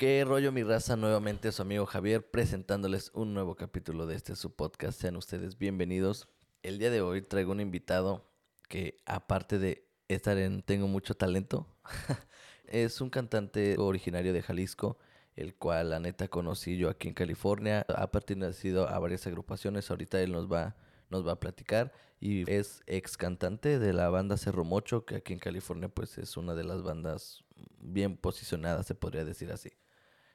[0.00, 0.96] ¿Qué rollo mi raza?
[0.96, 4.98] Nuevamente su amigo Javier presentándoles un nuevo capítulo de este su podcast.
[4.98, 6.26] Sean ustedes bienvenidos.
[6.62, 8.24] El día de hoy traigo un invitado
[8.70, 11.66] que aparte de estar en Tengo mucho talento,
[12.64, 14.96] es un cantante originario de Jalisco,
[15.36, 17.84] el cual la neta conocí yo aquí en California.
[17.94, 19.90] Ha pertenecido a varias agrupaciones.
[19.90, 20.76] Ahorita él nos va
[21.10, 25.32] nos va a platicar y es ex cantante de la banda Cerro Mocho, que aquí
[25.32, 27.44] en California pues es una de las bandas
[27.78, 29.70] bien posicionadas, se podría decir así.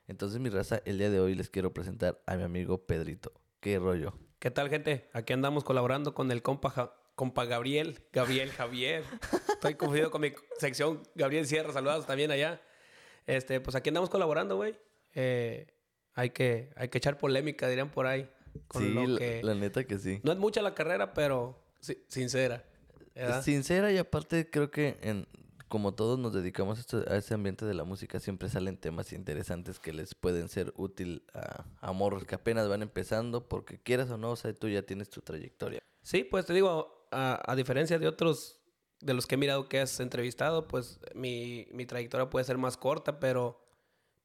[0.07, 3.33] Entonces, mi raza, el día de hoy les quiero presentar a mi amigo Pedrito.
[3.59, 4.13] ¿Qué rollo?
[4.39, 5.09] ¿Qué tal, gente?
[5.13, 7.99] Aquí andamos colaborando con el compa, compa Gabriel.
[8.13, 9.03] Gabriel Javier.
[9.49, 11.01] Estoy confundido con mi sección.
[11.15, 12.61] Gabriel Sierra, saludados también allá.
[13.25, 14.77] Este, pues aquí andamos colaborando, güey.
[15.15, 15.73] Eh,
[16.13, 18.29] hay, que, hay que echar polémica, dirían por ahí.
[18.77, 18.93] sí,
[19.41, 20.19] la, neta que sí.
[20.23, 21.63] No es mucha la carrera, pero
[22.07, 22.63] sincera.
[23.41, 25.25] Sincera y aparte creo que en,
[25.67, 29.93] como todos nos dedicamos a ese ambiente de la música, siempre salen temas interesantes que
[29.93, 34.35] les pueden ser útil a, a que apenas van empezando, porque quieras o no, o
[34.35, 35.81] sea, tú ya tienes tu trayectoria.
[36.01, 38.59] Sí, pues te digo, a, diferencia de otros
[38.99, 43.19] de los que he mirado que has entrevistado, pues mi, trayectoria puede ser más corta,
[43.19, 43.61] pero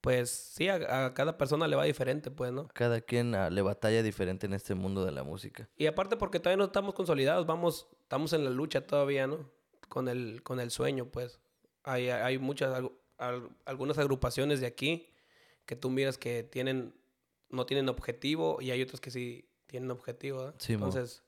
[0.00, 2.68] pues sí, a, cada persona le va diferente, pues, ¿no?
[2.68, 5.68] Cada quien ah, le batalla diferente en este mundo de la música.
[5.76, 9.50] Y aparte porque todavía no estamos consolidados, vamos, estamos en la lucha todavía, ¿no?
[9.90, 11.38] Con el, con el sueño, pues.
[11.82, 12.82] Hay, hay muchas,
[13.66, 15.10] algunas agrupaciones de aquí
[15.66, 16.94] que tú miras que tienen,
[17.50, 20.54] no tienen objetivo y hay otros que sí tienen objetivo.
[20.68, 21.22] Entonces,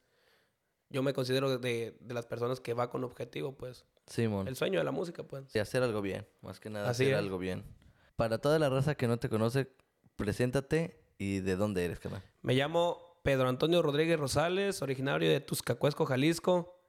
[0.88, 3.84] yo me considero de, de, las personas que va con objetivo, pues.
[4.06, 4.48] Simón.
[4.48, 5.52] El sueño de la música, pues.
[5.52, 7.64] De hacer algo bien, más que nada hacer algo bien.
[8.16, 9.68] Para toda la raza que no te conoce,
[10.16, 12.22] preséntate y de dónde eres, canal.
[12.42, 16.81] Me llamo Pedro Antonio Rodríguez Rosales, originario de Tuscacuesco, Jalisco.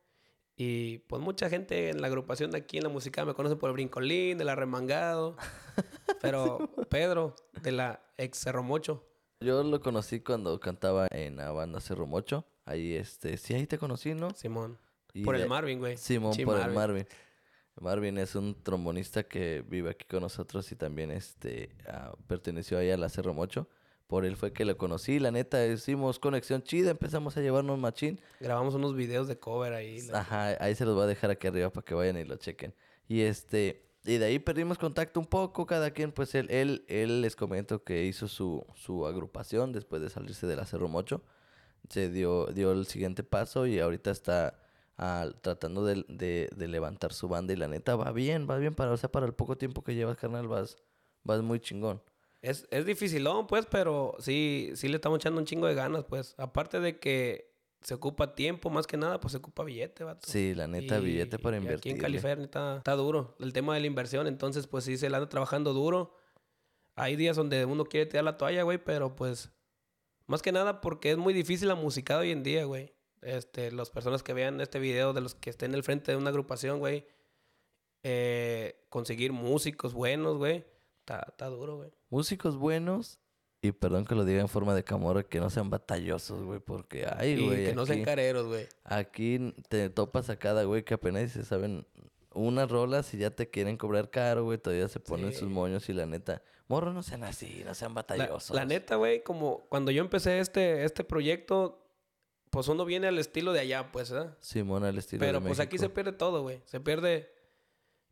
[0.56, 3.70] Y pues mucha gente en la agrupación de aquí en la música me conoce por
[3.70, 5.36] el brincolín, del arremangado.
[6.22, 9.04] Pero Pedro, de la ex Cerro Mocho.
[9.40, 12.46] Yo lo conocí cuando cantaba en la banda Cerro Mocho.
[12.66, 14.30] Ahí, este, sí, ahí te conocí, ¿no?
[14.32, 14.78] Simón.
[15.26, 15.98] por el Marvin, güey.
[15.98, 17.08] Simón, por el Marvin.
[17.82, 22.92] Marvin es un trombonista que vive aquí con nosotros y también este ah, perteneció ahí
[22.92, 23.68] a la Cerro Mocho.
[24.08, 28.20] Por él fue que lo conocí, la neta, hicimos conexión chida, empezamos a llevarnos machín.
[28.40, 30.00] Grabamos unos videos de cover ahí.
[30.14, 32.76] Ajá, ahí se los voy a dejar aquí arriba para que vayan y lo chequen.
[33.08, 37.22] Y este, y de ahí perdimos contacto un poco, cada quien, pues él, él, él
[37.22, 41.22] les comento que hizo su, su agrupación después de salirse del Cerro Mocho.
[41.90, 44.60] Se dio, dio el siguiente paso y ahorita está
[44.98, 48.76] ah, tratando de, de, de, levantar su banda y la neta va bien, va bien
[48.76, 50.78] para, o sea, para el poco tiempo que llevas, carnal, vas,
[51.24, 52.02] vas muy chingón.
[52.44, 56.36] Es, es dificilón, pues, pero sí, sí le estamos echando un chingo de ganas, pues.
[56.38, 60.30] Aparte de que se ocupa tiempo, más que nada, pues se ocupa billete, vato.
[60.30, 61.80] Sí, la neta, billete para invertir.
[61.80, 65.10] Aquí en California está, está, duro el tema de la inversión, entonces, pues sí, se
[65.10, 66.18] le anda trabajando duro.
[66.96, 69.50] Hay días donde uno quiere tirar la toalla, güey, pero pues.
[70.28, 72.94] Más que nada porque es muy difícil la musicada hoy en día, güey.
[73.22, 76.18] Este, las personas que vean este video, de los que estén en el frente de
[76.18, 77.08] una agrupación, güey.
[78.04, 80.66] Eh, conseguir músicos buenos, güey
[81.06, 81.92] Está, duro, güey.
[82.10, 83.20] Músicos buenos
[83.62, 87.06] y perdón que lo diga en forma de camorra, que no sean batallosos, güey, porque
[87.18, 87.66] ay, güey.
[87.66, 88.68] Que no sean careros, güey.
[88.84, 91.86] Aquí te topas a cada güey que apenas se saben
[92.34, 94.58] unas rolas y ya te quieren cobrar caro, güey.
[94.58, 98.56] Todavía se ponen sus moños y la neta, morro, no sean así, no sean batallosos.
[98.56, 101.86] La, neta, güey, como cuando yo empecé este, este proyecto,
[102.50, 104.30] pues uno viene al estilo de allá, pues, ¿eh?
[104.42, 106.62] Simón, al estilo Pero pues aquí se pierde todo, güey.
[106.66, 107.34] Se pierde,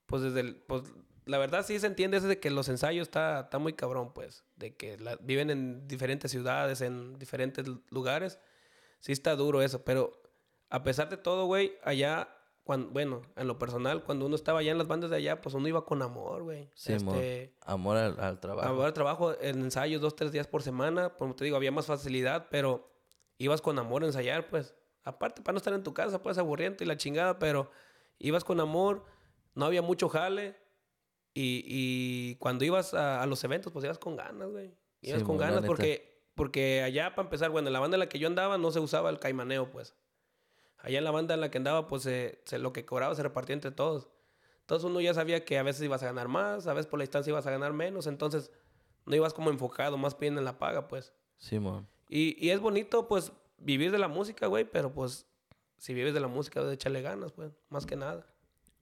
[0.06, 0.84] pues desde el, pues
[1.32, 4.44] la verdad sí se entiende eso de que los ensayos está, está muy cabrón, pues.
[4.58, 8.38] De que viven en diferentes ciudades, en diferentes lugares.
[9.00, 10.12] Sí está duro eso, pero
[10.70, 12.28] a pesar de todo, güey, allá,
[12.66, 15.56] cuando, bueno, en lo personal, cuando uno estaba allá en las bandas de allá, pues
[15.56, 16.70] uno iba con amor, güey.
[16.76, 17.96] Sí, este, amor.
[17.96, 18.68] al, trabajo.
[18.68, 21.12] Amor al trabajo, en ensayos dos, tres días por semana.
[21.12, 22.92] Como te digo, había más facilidad, pero
[23.38, 24.76] ibas con amor a ensayar, pues.
[25.06, 27.72] Aparte, para no estar en tu casa, pues aburriente y la chingada, pero
[28.20, 29.06] ibas con amor,
[29.56, 30.60] no había mucho jale
[31.34, 34.74] y, y cuando ibas a, los eventos, pues ibas con ganas, güey.
[35.02, 38.20] Ibas con ganas porque, porque allá, para empezar, bueno, en la banda en la que
[38.20, 39.96] yo andaba no se usaba el caimaneo, pues.
[40.78, 42.08] Allá en la banda en la que andaba, pues
[42.52, 44.10] lo que cobraba se repartía entre todos.
[44.62, 47.04] Entonces uno ya sabía que a veces ibas a ganar más, a veces por la
[47.04, 48.52] distancia ibas a ganar menos, entonces
[49.06, 51.14] no ibas como enfocado, más bien en la paga, pues.
[51.38, 51.88] Sí, man.
[52.08, 55.26] Y, y es bonito, pues, vivir de la música, güey, pero pues,
[55.78, 58.26] si vives de la música, debes echarle ganas, pues, más que nada.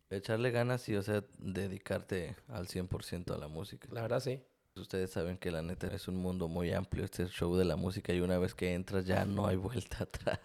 [0.09, 3.87] Echarle ganas y, o sea, dedicarte al 100% a la música.
[3.91, 4.41] La verdad, sí.
[4.75, 8.13] Ustedes saben que la neta es un mundo muy amplio, este show de la música,
[8.13, 10.39] y una vez que entras ya no hay vuelta atrás.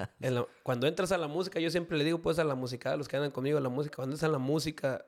[0.62, 3.06] cuando entras a la música, yo siempre le digo pues a la música, a los
[3.06, 5.06] que andan conmigo, la música, cuando entras a la música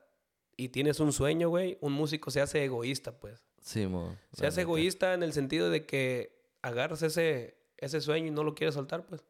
[0.55, 3.45] y tienes un sueño, güey, un músico se hace egoísta, pues.
[3.61, 4.15] Sí, mo.
[4.31, 4.61] la Seas neta.
[4.61, 9.05] egoísta en el sentido de que agarras ese, ese sueño y no lo quieres soltar,
[9.05, 9.23] pues.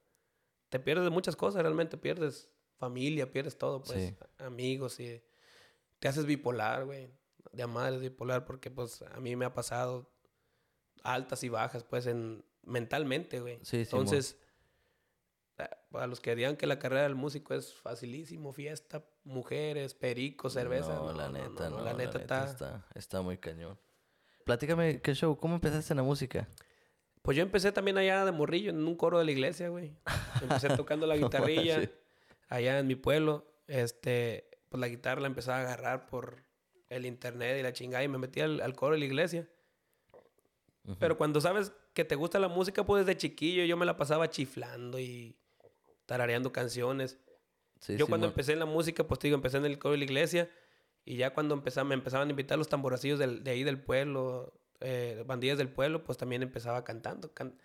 [0.69, 4.09] Te pierdes de muchas cosas, realmente pierdes familia, pierdes todo, pues.
[4.09, 4.15] Sí.
[4.37, 5.21] Amigos y
[5.99, 7.09] te haces bipolar, güey.
[7.51, 10.11] De a madres bipolar porque, pues, a mí me ha pasado
[11.03, 13.59] altas y bajas, pues, en mentalmente, güey.
[13.63, 13.77] Sí.
[13.77, 14.37] Entonces,
[15.89, 20.95] para los que digan que la carrera del músico es facilísimo, fiesta, mujeres, perico, cerveza.
[20.95, 21.81] No, la neta, no.
[21.81, 22.45] La neta está...
[22.45, 23.79] está, está muy cañón.
[24.45, 25.35] Platícame, ¿qué show?
[25.37, 26.47] ¿Cómo empezaste en la música?
[27.21, 29.97] Pues yo empecé también allá de morrillo, en un coro de la iglesia, güey.
[30.41, 31.91] Empecé tocando la No guitarrilla.
[32.47, 33.45] Allá en mi pueblo.
[33.67, 36.43] Este, pues la guitarra la empezaba a agarrar por
[36.89, 39.47] el internet y la chingada y me metí al, al coro de la iglesia.
[40.99, 44.29] Pero cuando sabes que te gusta la música, pues desde chiquillo yo me la pasaba
[44.29, 45.35] chiflando y
[46.05, 47.19] tarareando canciones.
[47.81, 49.97] Sí, yo sí, cuando empecé en la música, pues digo, empecé en el coro de
[49.97, 50.49] la iglesia
[51.03, 54.53] y ya cuando empezaba, me empezaban a invitar los tamboracillos del- de ahí del pueblo,
[54.79, 57.33] eh, bandillas del pueblo, pues también empezaba cantando.
[57.33, 57.59] can-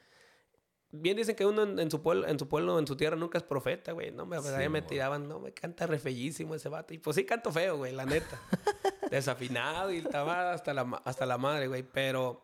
[0.95, 3.39] Bien dicen que uno en, en su pueblo, en su pueblo, en su tierra nunca
[3.39, 4.11] es profeta, güey.
[4.11, 6.93] No, me, Sí, me tiraban, no, me canta re feísimo ese vato.
[6.93, 8.39] Y pues sí canto feo, güey, la neta.
[9.11, 11.83] Desafinado y estaba hasta la, hasta la madre, güey.
[11.83, 12.43] Pero,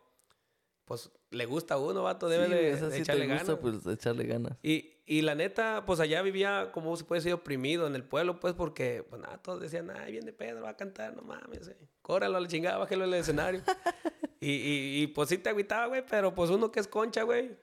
[0.87, 2.53] pues, le gusta a uno, vato, debe Sí,
[2.85, 3.61] de, sí echarle te gusta, ganas.
[3.83, 4.57] pues echarle ganas.
[4.63, 8.41] Y, y la neta, pues allá vivía, como se puede decir, oprimido en el pueblo,
[8.41, 11.77] pues porque, pues nada, todos decían, ay, viene Pedro, va a cantar, no mames, eh.
[12.01, 13.61] córralo a la chingada, bájalo al escenario.
[14.41, 17.59] y, y, y, pues sí te agüitaba, güey, pero pues uno que es concha, güey,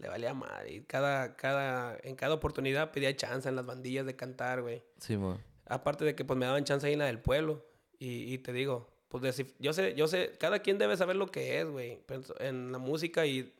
[0.00, 0.72] le valía madre.
[0.74, 4.82] Y cada, cada, en cada oportunidad pedía chance en las bandillas de cantar, güey.
[4.98, 5.38] Sí, mo.
[5.66, 7.64] Aparte de que pues me daban chance ahí en la del pueblo.
[7.98, 9.22] Y, y te digo, pues
[9.58, 12.00] yo sé, yo sé, cada quien debe saber lo que es, güey.
[12.38, 13.52] En la música y,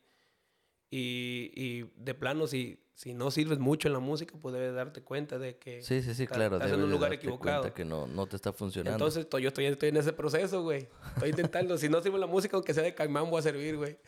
[0.91, 5.03] y, y de plano, si, si no sirves mucho en la música, pues debes darte
[5.03, 6.57] cuenta de que Sí, sí, sí, claro.
[6.57, 7.73] estás en un lugar equivocado.
[7.73, 8.97] que no, no te está funcionando.
[8.97, 10.89] Entonces to- yo estoy, estoy en ese proceso, güey.
[11.15, 13.99] Estoy intentando, si no sirve la música, aunque sea de caimán, voy a servir, güey.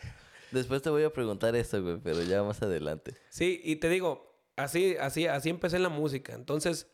[0.53, 3.17] Después te voy a preguntar esto, güey, pero ya más adelante.
[3.31, 6.35] Sí, y te digo, así, así, así empecé en la música.
[6.35, 6.91] Entonces,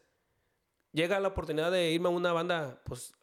[0.93, 3.15] llega la oportunidad de irme a una banda, pues,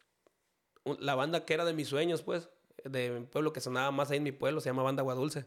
[1.00, 2.50] la banda que era de mis sueños, pues,
[2.84, 5.46] de mi pueblo, que sonaba más ahí en mi pueblo, se llama Banda Guadulce.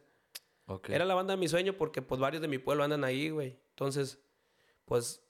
[0.65, 0.89] Ok.
[0.89, 3.59] Era la banda de mi sueño porque, pues, varios de mi pueblo andan ahí, güey.
[3.69, 4.19] Entonces,
[4.86, 5.21] pues,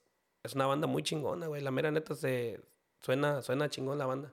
[0.42, 1.62] es una banda muy chingona, güey.
[1.62, 2.60] La mera neta se
[3.02, 4.32] suena, suena chingón la banda.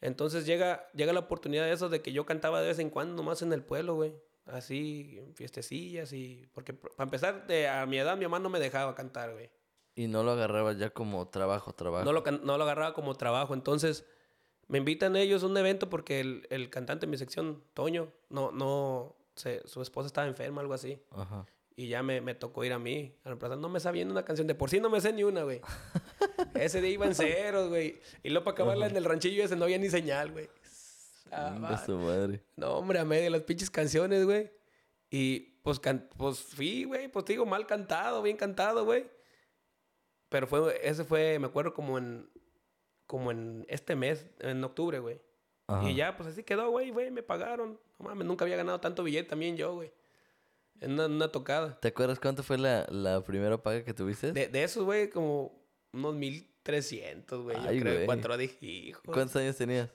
[0.00, 3.14] Entonces llega, llega la oportunidad de eso de que yo cantaba de vez en cuando
[3.14, 4.14] nomás en el pueblo, güey.
[4.46, 6.48] Así, en fiestecillas y...
[6.52, 9.50] Porque para empezar, de, a mi edad mi mamá no me dejaba cantar, güey.
[9.94, 12.04] Y no lo agarrabas ya como trabajo, trabajo.
[12.04, 13.54] No lo, no lo agarraba como trabajo.
[13.54, 14.04] Entonces,
[14.68, 18.50] me invitan ellos a un evento porque el, el cantante de mi sección, Toño, no,
[18.52, 19.14] no...
[19.36, 20.98] se- su esposa estaba enferma, algo así.
[21.10, 21.46] Ajá.
[21.76, 23.14] Y ya me, me tocó ir a mí.
[23.24, 23.58] A reemplazar.
[23.58, 24.46] No me sabía una canción.
[24.46, 25.60] De por sí no me sé ni una, güey.
[26.54, 28.00] Ese día iba en ceros, güey.
[28.22, 30.48] Y luego para acabarla en el ranchillo ese no había ni señal, güey.
[31.32, 32.42] Ah, su madre.
[32.56, 34.50] No, hombre, a medio las pinches canciones, güey.
[35.10, 39.06] Y pues, can- pues fui, güey, pues te digo, mal cantado, bien cantado, güey.
[40.28, 42.28] Pero fue, ese fue, me acuerdo, como en,
[43.06, 45.20] como en este mes, en octubre, güey.
[45.66, 45.88] Ajá.
[45.88, 47.78] Y ya, pues así quedó, güey, güey, me pagaron.
[47.98, 49.92] No mames, nunca había ganado tanto billete también yo, güey.
[50.80, 51.78] En una, una tocada.
[51.80, 54.32] ¿Te acuerdas cuánto fue la, la primera paga que tuviste?
[54.32, 55.52] De, de esos, güey, como
[55.92, 57.56] unos 1300, güey.
[57.56, 58.06] Yo creo, güey.
[58.06, 59.02] cuatro dije, hijo.
[59.04, 59.90] ¿Cuántos años tenías?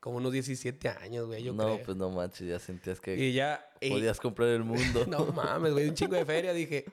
[0.00, 1.82] Como unos 17 años, güey, yo no, creo.
[1.84, 3.68] pues no manches, ya sentías que Y ya...
[3.86, 5.04] podías comprar el mundo.
[5.08, 6.52] No mames, güey, un chingo de feria.
[6.54, 6.86] Dije,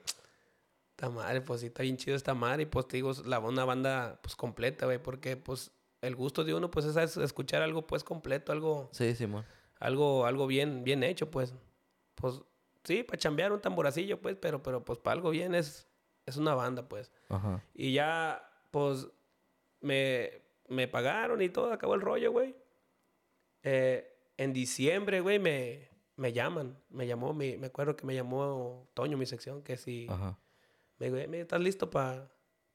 [0.90, 2.64] esta madre, pues sí, está bien chido esta madre.
[2.64, 5.70] Y pues te digo, la, una banda, pues completa, güey, porque pues
[6.02, 9.44] el gusto de uno, pues es es escuchar algo, pues completo, algo, Sí, Simón.
[9.80, 11.54] algo, algo bien, bien hecho, pues.
[12.14, 12.42] Pues
[12.84, 15.88] sí, para chambear un tamboracillo, pues, pero, pero pues para algo bien es,
[16.26, 17.10] es una banda, pues.
[17.30, 17.62] Ajá.
[17.74, 19.08] Y ya, pues,
[19.80, 22.54] me, me pagaron y todo, acabó el rollo, güey.
[23.62, 26.78] Eh, en diciembre, güey, me, me llaman.
[26.90, 30.06] Me llamó, mi- me acuerdo que me llamó Toño, mi sección, que si...
[30.08, 30.38] Ajá.
[30.98, 32.28] Me dijo, "Eh, ¿estás listo para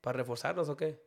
[0.04, 1.02] reforzarnos o qué?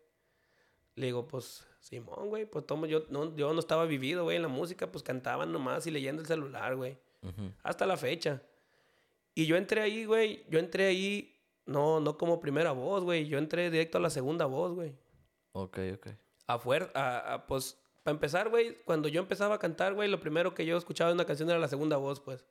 [0.97, 4.43] Le digo, pues, Simón, güey, pues tomo, yo no, yo no estaba vivido, güey, en
[4.43, 6.99] la música, pues cantaban nomás y leyendo el celular, güey.
[7.23, 7.53] Ujú.
[7.63, 8.43] Hasta la fecha.
[9.35, 13.37] Y yo entré ahí, güey, yo entré ahí, no, no como primera voz, güey, yo
[13.39, 14.95] entré directo a la segunda voz, güey.
[15.53, 16.09] Ok, ok.
[16.47, 20.21] A fuer- a, a, pues, para empezar, güey, cuando yo empezaba a cantar, güey, lo
[20.21, 22.45] primero que yo escuchaba de una canción era la segunda voz, pues.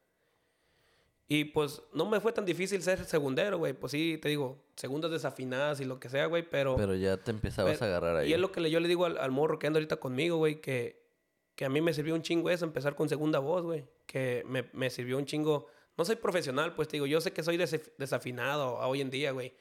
[1.27, 3.71] Y pues no me fue tan difícil ser segundero, güey.
[3.71, 6.75] Pues sí, te digo, segundas desafinadas y lo que sea, güey, pero...
[6.75, 8.29] Pero ya te empezabas pero- a agarrar ahí.
[8.29, 10.59] Y es lo que yo le digo al, al morro que anda ahorita conmigo, güey,
[10.59, 11.07] que,
[11.55, 13.87] que a mí me sirvió un chingo eso, empezar con segunda voz, güey.
[14.05, 15.67] Que me, me sirvió un chingo...
[15.97, 19.09] No soy profesional, pues te digo, yo sé que soy desaf- desafinado a hoy en
[19.09, 19.53] día, güey.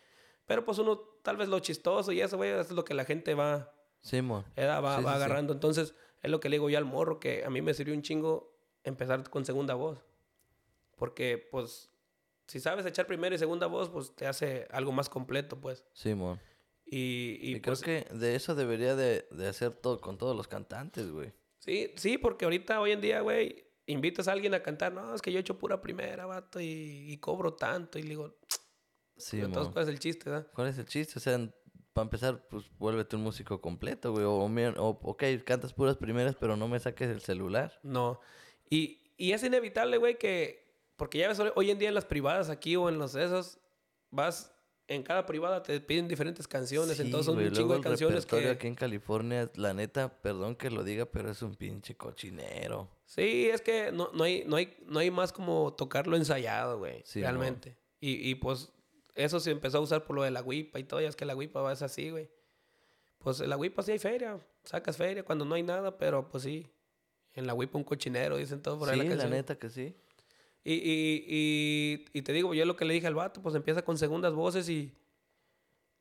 [0.46, 3.34] Pero pues uno, tal vez lo chistoso y eso, güey, es lo que la gente
[3.34, 3.72] va,
[4.04, 4.44] Simón.
[4.54, 5.24] eh, va, Sí, va sí, sí.
[5.24, 5.52] agarrando.
[5.52, 8.02] Entonces, es lo que le digo yo al morro, que a mí me sirvió un
[8.02, 10.04] chingo empezar con segunda voz.
[10.96, 11.90] Porque, pues,
[12.46, 15.84] si sabes echar primera y segunda voz, pues te hace algo más completo, pues.
[15.92, 16.38] Simón.
[16.86, 20.36] Y, y, Y, creo pues, que de eso debería de, de hacer todo con todos
[20.36, 21.32] los cantantes, güey.
[21.58, 25.22] Sí, sí, porque ahorita, hoy en día, güey, invitas a alguien a cantar, no, es
[25.22, 28.36] que yo he hecho pura primera, vato, y, y cobro tanto, y le digo,
[29.16, 29.72] Sí, entonces.
[29.72, 30.46] ¿cuál es el chiste, verdad?
[30.54, 31.14] ¿Cuál es el chiste?
[31.18, 31.38] O sea,
[31.94, 34.24] para empezar, pues vuélvete un músico completo, güey.
[34.24, 37.78] O, o, ok, cantas puras primeras, pero no me saques el celular.
[37.82, 38.20] No.
[38.68, 40.64] Y, y es inevitable, güey, que,
[40.96, 43.58] porque ya ves, hoy- en día en las privadas aquí o en los esos,
[44.10, 44.52] vas,
[44.88, 48.26] en cada privada te piden diferentes canciones, Sí, entonces son güey, un chingo de canciones
[48.26, 48.50] que...
[48.50, 52.90] aquí en California, la neta, perdón que lo diga, pero es un pinche cochinero.
[53.06, 57.02] Sí, es que no, no, hay, no, hay, no hay más como tocarlo ensayado, güey,
[57.04, 57.76] Sí, realmente.
[58.00, 58.70] Y, y pues
[59.14, 61.24] eso se empezó a usar por lo de la huipa y todo, ya es que
[61.24, 62.28] la huipa va es así, güey.
[63.18, 66.42] Pues en la huipa sí hay feria, sacas feria cuando no hay nada, pero pues
[66.42, 66.70] sí,
[67.32, 69.94] en la huipa un cochinero, dicen todos por ahí Sí, la la neta que sí.
[70.62, 73.82] Y, y, y, y te digo, yo lo que le dije al vato, pues empieza
[73.82, 74.92] con segundas voces y,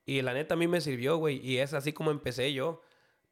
[0.06, 1.46] y la neta a mí me sirvió, güey.
[1.46, 2.82] Y es así como empecé yo.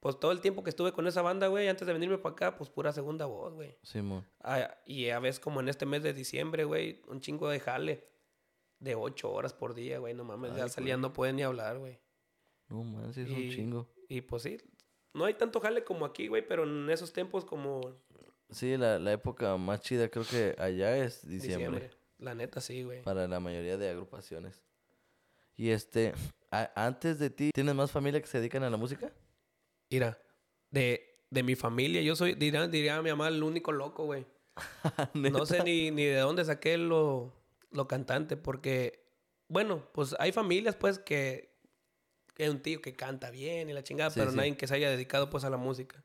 [0.02, 2.58] Pues todo el tiempo que estuve con esa banda, güey, antes de venirme para acá,
[2.58, 3.78] pues pura segunda voz, güey.
[3.84, 4.26] Simón.
[4.42, 8.11] Ah, y a veces como en este mes de diciembre, güey, un chingo de jale.
[8.82, 10.56] De ocho horas por día, güey, no mames.
[10.58, 12.00] ya Ay, salían, no pueden ni hablar, güey.
[12.68, 13.88] No man, sí es un chingo.
[14.10, 14.58] Y pues sí,
[15.14, 17.80] no hay tanto jale como aquí, güey, pero en esos tiempos como
[18.50, 21.80] Sí, la, la época más chida creo que allá es diciembre.
[21.80, 21.90] diciembre.
[22.18, 23.02] La neta sí, güey.
[23.04, 24.62] Para la mayoría de agrupaciones.
[25.56, 26.14] Y este,
[26.52, 29.12] a- antes de ti, ¿tienes más familia que se dedican a la música?
[29.90, 30.18] Mira,
[30.72, 34.26] de, de mi familia, yo soy, diría, diría mi mamá, el único loco, güey.
[35.14, 37.32] No sé ni, ni de dónde saqué lo,
[37.72, 39.04] lo cantante, porque,
[39.48, 41.54] bueno, pues hay familias, pues, que,
[42.36, 44.38] que hay un tío que canta bien y la chingada, Sí, pero sí.
[44.38, 46.04] nadie que se haya dedicado, pues, a la música.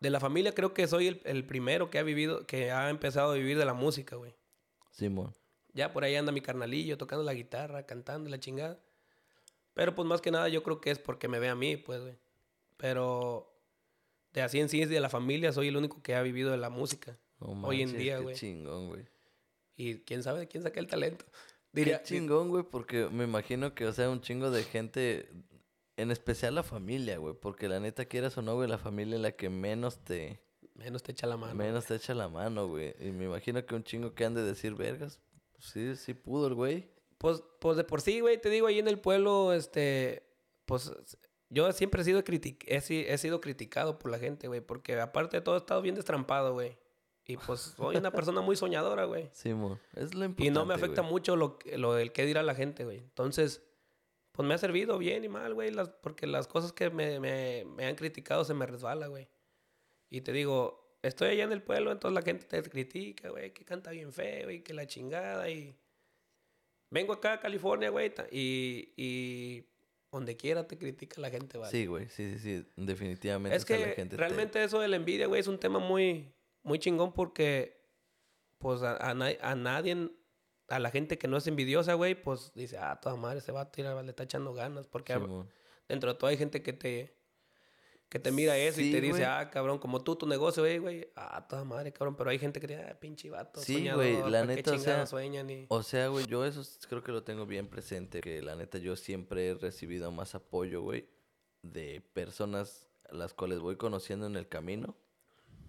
[0.00, 3.32] De la familia creo que soy el, el primero que ha vivido, que ha empezado
[3.32, 4.34] a vivir de la música, güey.
[4.90, 5.32] Simón.
[5.74, 8.78] Ya por ahí anda mi carnalillo tocando la guitarra, cantando la chingada.
[9.74, 12.00] Pero pues más que nada yo creo que es porque me ve a mí, pues,
[12.02, 12.18] güey.
[12.76, 13.54] Pero
[14.32, 16.68] de así en sí, de la familia, soy el único que ha vivido de la
[16.68, 17.16] música.
[17.38, 18.34] No Hoy en día, güey.
[18.34, 19.04] chingón, güey.
[19.76, 21.24] Y quién sabe de quién saqué el talento.
[21.24, 25.28] Qué Diría, chingón, güey, porque me imagino que, o sea, un chingo de gente,
[25.96, 29.22] en especial la familia, güey, porque la neta, quieras o no, güey, la familia es
[29.22, 30.42] la que menos te,
[30.74, 31.54] menos te echa la mano.
[31.54, 32.94] menos te echa la mano, güey.
[33.00, 35.20] Y me imagino que un chingo que han de decir, vergas,
[35.58, 36.90] sí, sí pudo el güey.
[37.16, 40.28] Pues, pues de por sí, güey, te digo, ahí en el pueblo, este,
[40.66, 40.92] pues
[41.48, 45.36] yo siempre he sido, critic he, he sido criticado por la gente, güey, porque aparte
[45.36, 46.76] de todo he estado bien destrampado, güey.
[47.26, 49.28] Y pues soy una persona muy soñadora, güey.
[49.32, 51.12] Simón, es lo importante, Y no me afecta güey.
[51.12, 52.98] mucho lo, que- lo del qué dirá la gente, güey.
[52.98, 53.62] Entonces,
[54.32, 57.64] pues me ha servido bien y mal, güey, las, porque las cosas que me, me,
[57.64, 59.28] me han criticado se me resbala, güey.
[60.10, 63.64] Y te digo, estoy allá en el pueblo, entonces la gente te critica, güey, que
[63.64, 65.76] canta bien feo y que la chingada y...
[66.90, 69.64] Vengo acá a California, güey, y, y
[70.10, 71.70] donde quiera te critica la gente, güey.
[71.70, 73.56] Sí, güey, sí, sí, sí, definitivamente.
[73.56, 75.58] Es o sea, la que gente te- realmente eso de la envidia, güey, es un
[75.58, 76.30] tema muy,
[76.62, 77.80] muy chingón porque,
[78.58, 80.10] pues, a, a na- a nadie,
[80.68, 83.72] a la gente que no es envidiosa, güey, pues dice, ah, toda madre, ese vato
[83.72, 84.86] tira, le está echando ganas.
[84.86, 85.48] Porque a- Simón.
[85.88, 87.14] dentro de todo hay gente que te,
[88.08, 89.24] que te mira eso y Sí, te dice, güey.
[89.24, 92.14] ah, cabrón, como tú, tu negocio, güey, güey, ah, toda madre, cabrón.
[92.16, 94.72] Pero hay gente que dice, ah, pinche vato, Sí, soñador, güey, la ¿pa' qué neta,
[94.74, 95.66] o sea, sueñan y...
[95.68, 98.96] O sea, güey, yo eso creo que lo tengo bien presente, que la neta yo
[98.96, 101.08] siempre he recibido más apoyo, güey,
[101.62, 104.96] de personas a las cuales voy conociendo en el camino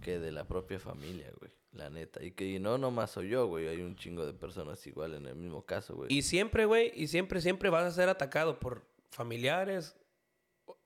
[0.04, 2.24] que de la propia familia, güey, la neta.
[2.24, 5.26] Y que y no nomás soy yo, güey, hay un chingo de personas igual en
[5.26, 6.14] el mismo caso, güey.
[6.14, 9.96] Y siempre, güey, y siempre, siempre vas a ser atacado por familiares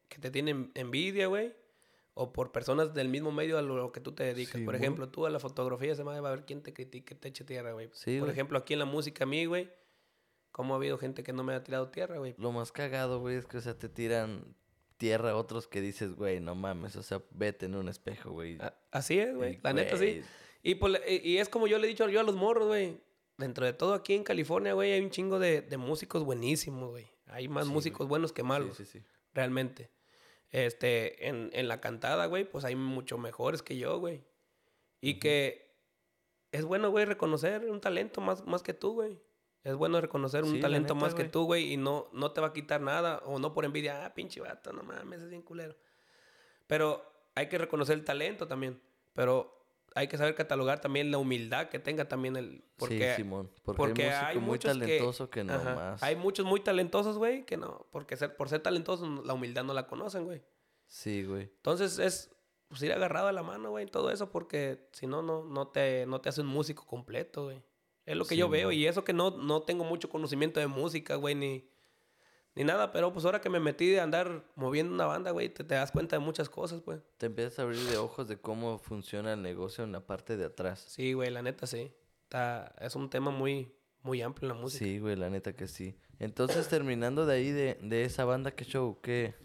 [0.07, 1.53] que te tienen envidia, güey.
[2.19, 4.55] O por personas del mismo medio a lo que tú te dedicas.
[4.55, 4.81] Sí, por güey.
[4.81, 7.73] ejemplo, tú a la fotografía se va a ver quién te critique, te eche tierra,
[7.73, 7.89] güey.
[7.93, 8.31] Sí, por güey.
[8.31, 9.69] ejemplo, aquí en la música a mí, güey,
[10.51, 12.33] ¿cómo ha habido gente que no me ha tirado tierra, güey?
[12.39, 14.55] Lo más cagado, güey, es que, o sea, te tiran
[14.97, 18.57] tierra otros que dices, güey, no mames, o sea, vete en un espejo, güey.
[18.91, 19.59] Así es, güey.
[19.63, 20.21] La neta, sí.
[20.63, 22.99] Y, pues, y es como yo le he dicho yo a los morros, güey.
[23.37, 27.07] Dentro de todo aquí en California, güey, hay un chingo de, de músicos buenísimos, güey.
[27.27, 28.09] Hay más Sí, músicos güey.
[28.09, 28.75] buenos que malos.
[28.77, 29.05] Sí, sí, sí.
[29.33, 29.91] realmente.
[30.49, 34.23] Este, en, en la cantada, güey, pues hay mucho mejores que yo, güey.
[35.01, 35.75] Y que
[36.51, 39.19] es bueno, güey, reconocer un talento más, más que tú, güey.
[39.67, 41.31] Es bueno reconocer un Sí, talento neta, más que güey.
[41.31, 44.13] tú, güey, y no, no te va a quitar nada, o no por envidia, ah,
[44.13, 45.75] pinche vato, no mames, es bien culero.
[46.67, 47.03] Pero
[47.35, 48.81] hay que reconocer el talento también.
[49.13, 49.53] Pero
[49.95, 52.63] hay que saber catalogar también la humildad que tenga también el...
[52.77, 53.49] Porque, sí, Simón.
[53.63, 56.03] Porque, porque hay hay muy muchos que- talentoso que, no ajá, más.
[56.03, 59.73] hay muchos muy talentosos, güey, que no, porque ser, por ser talentosos la humildad no
[59.73, 60.43] la conocen, güey.
[60.87, 61.43] Sí, güey.
[61.43, 62.31] Entonces es,
[62.69, 66.05] pues ir agarrado a la mano, güey, todo eso, porque si no, no, no te,
[66.05, 67.61] no te hace un músico completo, güey.
[68.07, 70.67] Es lo que Sí, yo veo, y eso que no, no tengo mucho conocimiento de
[70.67, 71.69] música, güey, ni,
[72.55, 75.65] ni nada, pero pues ahora que me metí de andar moviendo una banda, güey, te,
[75.65, 77.01] te das cuenta de muchas cosas, pues.
[77.17, 80.45] Te empiezas a abrir de ojos de cómo funciona el negocio en la parte de
[80.45, 80.85] atrás.
[80.87, 81.91] Sí, güey, la neta sí.
[82.23, 83.73] Está, es un tema muy,
[84.03, 84.85] muy amplio en la música.
[84.85, 85.97] Sí, güey, la neta que sí.
[86.17, 88.99] Entonces, terminando de ahí, de, de esa banda, ¿qué show?
[89.01, 89.35] ¿Qué?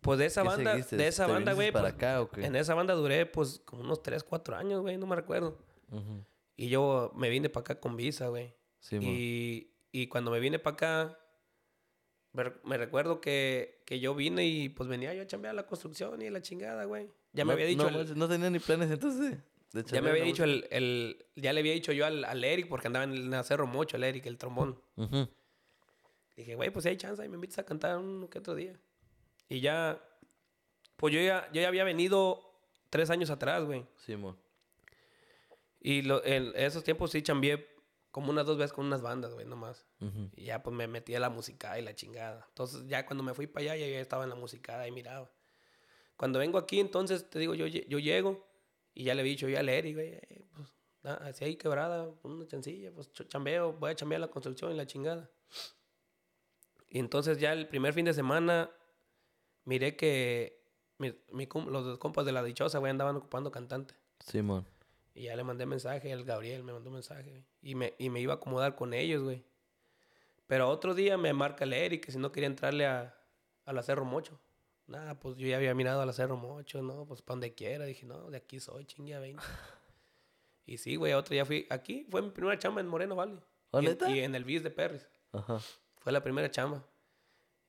[0.00, 0.96] Pues de esa ¿Qué banda, seguiste?
[0.96, 2.44] de esa ¿Te banda, güey, para pues, acá o qué?
[2.44, 5.58] en esa banda duré, pues, como unos 3, 4 años, güey, no me recuerdo.
[5.90, 6.24] Ujú.
[6.56, 8.54] Y yo me vine para acá con visa, güey.
[8.80, 8.98] Sí,
[9.92, 11.18] y, y cuando me vine para acá,
[12.32, 15.66] me, re- me recuerdo que, que yo vine y pues venía yo a chambear la
[15.66, 17.10] construcción y la chingada, güey.
[17.32, 19.20] Ya me había dicho, No, el- no tenía ni planes entonces
[19.72, 22.68] de, ya me había dicho el, el- ya le había dicho yo al, al Eric,
[22.68, 24.80] porque andaba en el Cerro Mocho, el Eric, el trombón.
[26.36, 28.78] Dije, güey, pues si hay chance y me invitas a cantar uno que otro día.
[29.48, 30.00] Y ya,
[30.96, 32.40] pues yo ya, yo ya había venido
[32.90, 33.84] tres años atrás, güey.
[33.98, 34.36] Sí, mo.
[35.86, 37.68] Y lo- en esos tiempos sí chambeé
[38.10, 39.86] como unas dos veces con unas bandas, güey, nomás.
[40.00, 40.30] Ujú.
[40.34, 42.46] Y ya pues me metí a la música y la chingada.
[42.48, 45.30] Entonces ya cuando me fui para allá, ya, ya estaba en la música y miraba.
[46.16, 48.48] Cuando vengo aquí, entonces te digo, yo, yo llego
[48.94, 50.72] y ya le he dicho yo a Eric, güey, eh, pues
[51.02, 54.76] na- así ahí quebrada, una chancilla, pues ch- chambeo, voy a chambear la construcción y
[54.76, 55.30] la chingada.
[56.88, 58.70] Y entonces ya el primer fin de semana
[59.64, 60.64] miré que
[60.98, 63.94] mi- mi los dos compas de la dichosa, güey, andaban ocupando cantante.
[64.20, 64.66] Simón.
[65.14, 67.44] Y ya le mandé mensaje, el Gabriel me mandó mensaje.
[67.62, 69.44] Y me, y me iba a acomodar con ellos, güey.
[70.46, 73.16] Pero otro día me marca el Eric que si no quería entrarle a,
[73.64, 74.38] a la Cerro Mocho.
[74.86, 77.06] Nada, pues yo ya había mirado a la Cerro Mocho, ¿no?
[77.06, 77.84] Pues para donde quiera.
[77.86, 79.42] Dije, no, de aquí soy, chingue a 20.
[80.66, 81.66] y sí, güey, otro día fui.
[81.70, 83.38] Aquí fue mi primera chamba en Moreno Valley.
[83.70, 85.08] ¿Oh, y, en- y en el BIS de Perris.
[85.32, 85.58] Ajá.
[86.00, 86.84] Fue la primera chamba.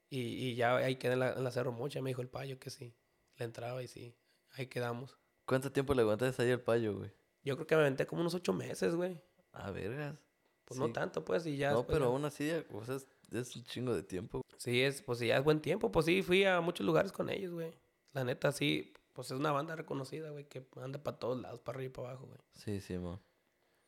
[0.10, 2.02] Y, y ya ahí quedé en la, en la Cerro Mocho.
[2.02, 2.94] Me dijo el payo que sí.
[3.38, 4.16] Le entraba y sí.
[4.54, 5.18] Ahí quedamos.
[5.46, 7.12] ¿Cuánto tiempo le aguantaste ahí al payo, güey?
[7.46, 9.22] Yo creo que me aventé como unos ocho meses, güey.
[9.54, 10.16] Ah, vergas.
[10.66, 11.72] Pues no tanto, pues, y ya.
[11.72, 12.98] No, pero ya- aún así, ya, o sea,
[13.32, 14.42] es, un chingo de tiempo.
[14.58, 15.92] Sí, es, pues ya es buen tiempo.
[15.92, 17.72] Pues sí, fui a muchos lugares con ellos, güey.
[18.14, 21.78] La neta, sí, pues es una banda reconocida, güey, que anda para todos lados, para
[21.78, 22.40] arriba y para abajo, güey.
[22.56, 23.22] Sí, sí, mo.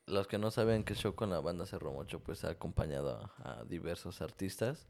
[0.06, 3.60] Los que no saben qué show con la banda Cerro Mocho, pues ha acompañado a,
[3.60, 4.88] a diversos artistas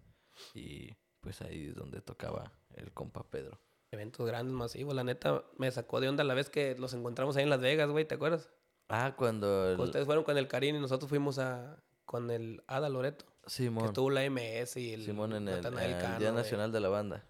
[0.54, 3.60] y pues ahí es donde tocaba el compa Pedro.
[3.92, 4.94] Eventos grandes, masivos.
[4.94, 7.90] La neta, me sacó de onda la vez que los encontramos ahí en Las Vegas,
[7.90, 8.50] güey, ¿te acuerdas?
[8.90, 9.80] Ah, cuando el...
[9.80, 13.26] Ustedes fueron con el Karim y nosotros fuimos a con el Ada Loreto.
[13.44, 16.32] Que Simón, estuvo la MS y el Simón en el, el Día.
[16.32, 17.24] Nacional de la Banda.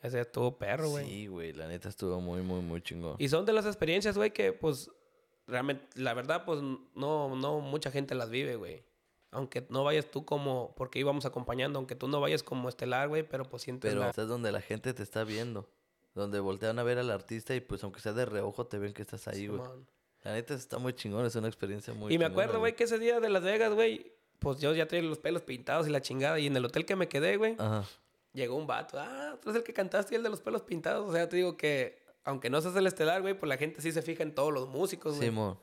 [0.00, 1.06] Ese estuvo perro, güey.
[1.06, 3.16] Sí, güey, la neta estuvo muy, muy, muy chingón.
[3.18, 4.90] Y son de las experiencias, güey, que pues
[5.46, 8.84] realmente, la verdad, pues no, no mucha gente las vive, güey.
[9.30, 13.22] Aunque no vayas tú como, porque íbamos acompañando, aunque tú no vayas como estelar, güey,
[13.22, 15.68] pero pues sientes Pero la- estás donde la gente te está viendo.
[16.14, 19.02] Donde voltean a ver al artista y pues aunque sea de reojo te ven que
[19.02, 19.62] estás ahí, güey.
[19.62, 19.86] Simón.
[20.24, 22.84] La neta está muy chingón, es una experiencia muy Y me chingona, acuerdo, güey, que
[22.84, 26.00] ese día de Las Vegas, güey, pues yo ya traía los pelos pintados y la
[26.00, 26.38] chingada.
[26.38, 27.56] Y en el hotel que me quedé, güey,
[28.32, 28.98] llegó un vato.
[29.00, 31.08] Ah, tú eres el que cantaste y el de los pelos pintados.
[31.08, 33.90] O sea, te digo que, aunque no seas el estelar, güey, pues la gente sí
[33.92, 35.28] se fija en todos los músicos, güey.
[35.28, 35.58] Simón.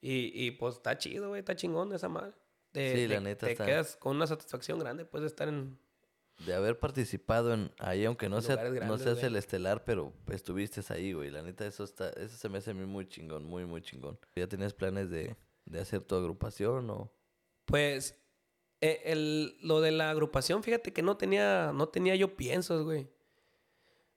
[0.00, 2.32] Y, y pues está chido, güey, está chingón esa madre.
[2.72, 5.48] De- Sí, la de- neta Te está- quedas con una satisfacción grande, pues, de estar
[5.48, 5.78] en...
[6.44, 9.26] De haber participado en ahí, aunque no, sea, Lugares no grandes, seas güey.
[9.26, 11.30] el estelar, pero estuviste ahí, güey.
[11.30, 14.18] La neta, eso está, eso se me hace a mí muy chingón, muy, muy chingón.
[14.36, 17.10] ¿Ya tenías planes de, de hacer tu agrupación o...?
[17.64, 18.20] Pues,
[18.82, 23.08] eh, el, lo de la agrupación, fíjate que no tenía, no tenía yo piensos, güey.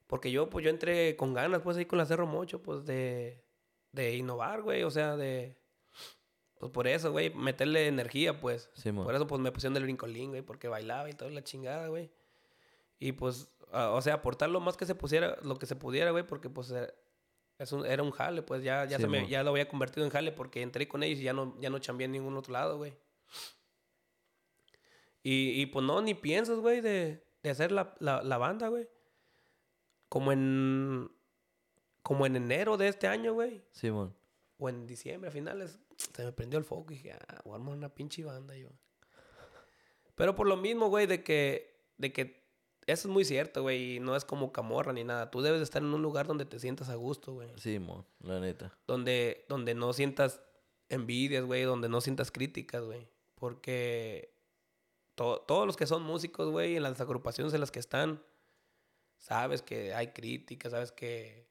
[0.05, 3.43] Porque yo, pues, yo entré con ganas, pues, ahí con la Cerro Mocho, pues, de,
[3.93, 4.83] de innovar, güey.
[4.83, 5.58] O sea, de...
[6.59, 8.69] Pues por eso, güey, meterle energía, pues.
[8.73, 9.05] Simón.
[9.05, 12.11] Por eso, pues, me pusieron del brincolín, güey, porque bailaba y toda la chingada, güey.
[12.99, 16.27] Y, pues, o sea, aportar lo más que se pusiera, lo que se pudiera, güey,
[16.27, 16.93] porque, pues, eh,
[17.59, 20.11] es un- era un jale, pues, ya, ya, se me- ya lo había convertido en
[20.11, 22.77] jale porque entré con ellos y ya no, ya no chambeé en ningún otro lado,
[22.77, 22.93] güey.
[25.23, 28.87] Y, y, pues, no, ni piensas, güey, de, de hacer la, la, la banda, güey.
[30.07, 31.11] Como en...
[32.01, 34.15] Como en enero de este año, güey Simón.
[34.57, 35.77] o en diciembre a finales,
[36.13, 38.69] se me prendió el foco y dije, ah, voy a una pinche banda yo.
[40.15, 42.43] Pero por lo mismo, güey, de que, de que
[42.87, 45.29] eso es muy cierto, güey, y no es como camorra ni nada.
[45.31, 47.49] Tú debes de estar en un lugar donde te sientas a gusto, güey.
[47.57, 48.77] Simón, la neta.
[48.87, 50.41] Donde, donde no sientas
[50.89, 53.07] envidias, güey, donde no sientas críticas, güey.
[53.35, 54.33] Porque
[55.15, 58.21] to- todos los que son músicos, güey, en las agrupaciones en las que están,
[59.17, 61.47] sabes que hay críticas, sabes que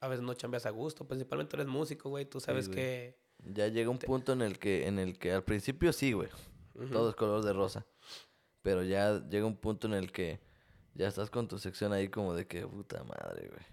[0.00, 1.06] a veces no chambeas a gusto.
[1.08, 3.18] Principalmente eres músico, güey, tú sabes que...
[3.44, 6.28] Ya llega un punto en el que, en el que al principio sí, güey.
[6.92, 7.86] Todo es color de rosa.
[8.62, 10.40] Pero ya llega un punto en el que
[10.94, 13.66] ya estás con tu sección ahí como de que puta madre, güey.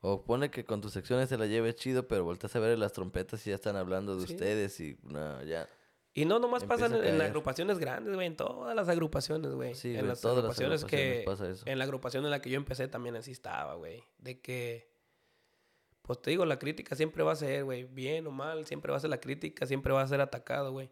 [0.00, 2.92] O pone que con tus secciones se la lleve chido, pero volteas a ver las
[2.92, 4.34] trompetas y ya están hablando de Sí.
[4.34, 5.68] ustedes y no, ya.
[6.14, 9.74] Y no nomás pasan en, las agrupaciones grandes, güey, en todas las agrupaciones, güey.
[9.74, 10.96] Sí, en las todas las agrupaciones que...
[10.96, 11.64] agrupaciones pasa eso.
[11.66, 14.02] En la agrupación en la que yo empecé también así estaba, güey.
[14.18, 14.90] De que...
[16.08, 18.96] Pues te digo, la crítica siempre va a ser, güey, bien o mal, siempre va
[18.96, 20.88] a ser la crítica, siempre va a ser atacado, güey.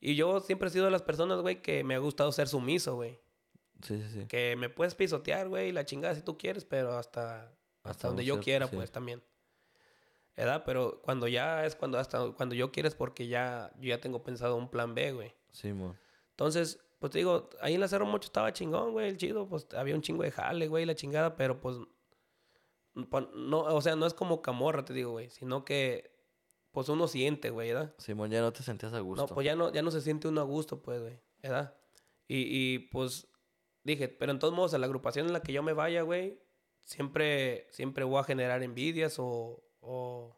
[0.00, 2.94] Y yo siempre he sido de las personas, güey, que me ha gustado ser sumiso,
[2.96, 3.18] güey.
[3.82, 4.26] Sí, sí, sí.
[4.26, 8.26] Que me puedes pisotear, güey, la chingada si tú quieres, pero hasta, hasta, Hasta donde
[8.26, 8.76] yo cierto- quiera, sí.
[8.76, 9.22] pues también.
[10.36, 10.62] ¿Verdad?
[10.66, 14.56] Pero cuando ya es cuando hasta cuando yo quieres porque ya yo ya tengo pensado
[14.56, 15.34] un plan B, güey.
[15.52, 15.96] Sí, mo.
[16.30, 19.66] Entonces, pues te digo, ahí en la Cerro Mocho estaba chingón, güey, el chido, pues
[19.74, 21.76] había un chingo de jale, güey, la chingada, pero pues
[22.94, 26.10] no, o sea, no es como camorra, te digo, güey, sino que
[26.72, 27.94] pues uno siente, güey, ¿verdad?
[27.98, 29.26] Simón, ya no te sentías a gusto.
[29.26, 31.76] No, pues ya no, ya no se siente uno a gusto, pues, güey, ¿verdad?
[32.28, 33.26] Y, y pues
[33.82, 36.40] dije, pero en todos modos, a la agrupación en la que yo me vaya, güey,
[36.82, 40.36] siempre, siempre voy a generar envidias o, o,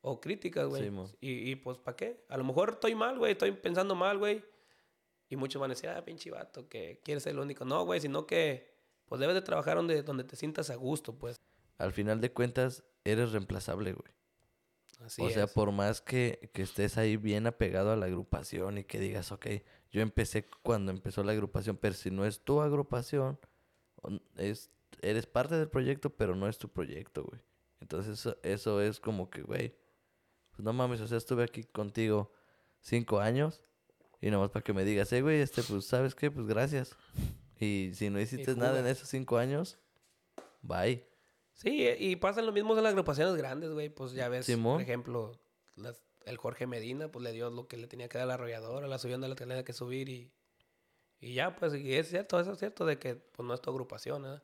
[0.00, 0.82] o críticas, güey.
[0.82, 2.24] Sí, y, y pues, ¿para qué?
[2.28, 4.44] A lo mejor estoy mal, güey, estoy pensando mal, güey.
[5.28, 7.64] Y muchos van a decir, ah, pinche vato, que quieres ser el único.
[7.64, 8.73] No, güey, sino que,
[9.06, 11.40] pues debes de trabajar donde, donde te sientas a gusto, pues.
[11.78, 14.12] Al final de cuentas, eres reemplazable, güey.
[15.04, 15.52] Así o sea, es.
[15.52, 19.46] por más que, que estés ahí bien apegado a la agrupación y que digas, ok,
[19.90, 23.38] yo empecé cuando empezó la agrupación, pero si no es tu agrupación,
[24.36, 24.70] es,
[25.02, 27.40] eres parte del proyecto, pero no es tu proyecto, güey.
[27.80, 29.76] Entonces eso, eso es como que, güey,
[30.52, 32.32] pues no mames, o sea, estuve aquí contigo
[32.80, 33.62] cinco años
[34.20, 36.30] y nomás para que me digas, eh, güey, este, pues, ¿sabes qué?
[36.30, 36.96] Pues gracias.
[37.60, 39.78] Y si no hiciste nada en esos cinco años,
[40.62, 41.06] bye.
[41.52, 43.88] Sí, y pasa lo mismo en las agrupaciones grandes, güey.
[43.88, 44.74] Pues ya ves, Simón.
[44.74, 45.40] por ejemplo,
[45.76, 48.88] las- el Jorge Medina, pues le dio lo que le tenía que dar la arrolladora,
[48.88, 50.32] la subió donde le tenía que subir y,
[51.20, 53.70] y ya, pues, y es cierto, eso es cierto de que pues no es tu
[53.70, 54.40] agrupación, ¿eh?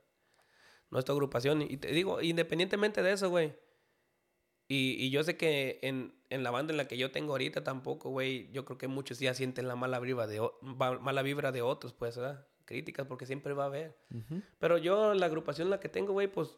[0.90, 1.62] No es tu agrupación.
[1.62, 3.54] Y te digo, independientemente de eso, güey.
[4.68, 7.64] Y, y yo sé que en, en la banda en la que yo tengo ahorita
[7.64, 11.62] tampoco, güey, yo creo que muchos ya sienten la mala vibra de, mala vibra de
[11.62, 12.46] otros, pues, ¿verdad?
[12.70, 13.96] Críticas, porque siempre va a haber.
[14.60, 16.56] Pero yo, la agrupación en la que tengo, güey, pues.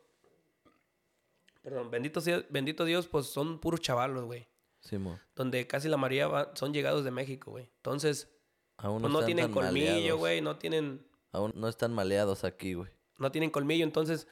[1.62, 4.46] Perdón, bendito, sea- bendito Dios, pues son puros chavalos, güey.
[4.80, 5.18] Simón.
[5.34, 7.70] Donde casi la mayoría va- son llegados de México, güey.
[7.76, 8.28] Entonces,
[8.76, 10.42] Aún pues no, no están tienen colmillo, güey.
[10.42, 12.90] No tienen, Aún no están maleados aquí, güey.
[13.18, 13.84] no tienen colmillo.
[13.84, 14.28] Entonces,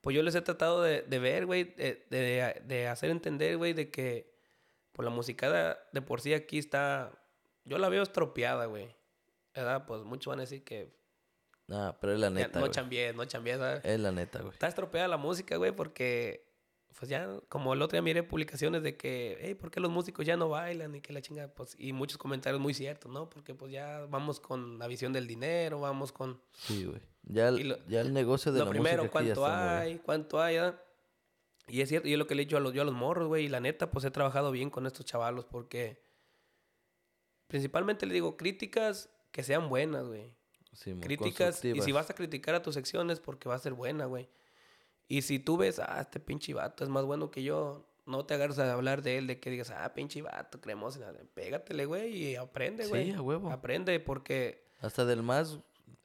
[0.00, 3.72] pues yo les he tratado de, de ver, güey, de, de- de hacer entender, güey,
[3.72, 4.32] de que
[4.92, 7.10] pues la musicada de por sí aquí está.
[7.64, 8.94] Yo la veo estropeada, güey.
[9.52, 9.84] ¿Verdad?
[9.86, 10.96] Pues muchos van a decir que
[11.70, 12.72] Ah, pero es la ya neta, no güey.
[12.72, 13.84] chambié, no chambié, ¿sabes?
[13.84, 14.52] Es la neta, güey.
[14.52, 16.46] Está estropeada la música, güey, porque,
[16.98, 20.24] pues ya, como el otro día miré publicaciones de que, hey, ¿por qué los músicos
[20.24, 20.94] ya no bailan?
[20.94, 23.28] Y que la chinga, pues, y muchos comentarios muy ciertos, ¿no?
[23.28, 27.00] Porque, pues, ya vamos con la visión del dinero, vamos con Sí, güey.
[27.24, 29.98] Ya, lo- ya el negocio de lo la primero, música ya cuánto está muy- hay,
[29.98, 30.58] cuánto hay.
[31.66, 32.94] Y es cierto, y es lo que le he dicho a los, yo a los
[32.94, 36.02] morros, güey, y la neta, pues, he trabajado bien con estos chavalos porque,
[37.46, 40.37] principalmente le digo, críticas que sean buenas, güey
[40.78, 44.04] Sí, críticas y si vas a criticar a tus secciones porque va a ser buena,
[44.06, 44.28] güey.
[45.08, 48.34] Y si tú ves, ah, este pinche vato es más bueno que yo, no te
[48.34, 51.00] agarres a hablar de él, de que digas, ah, pinche vato, creemos,
[51.34, 53.10] pégatele, güey, y aprende, Sí, güey.
[53.10, 53.50] a huevo.
[53.50, 55.58] Aprende porque Hasta del más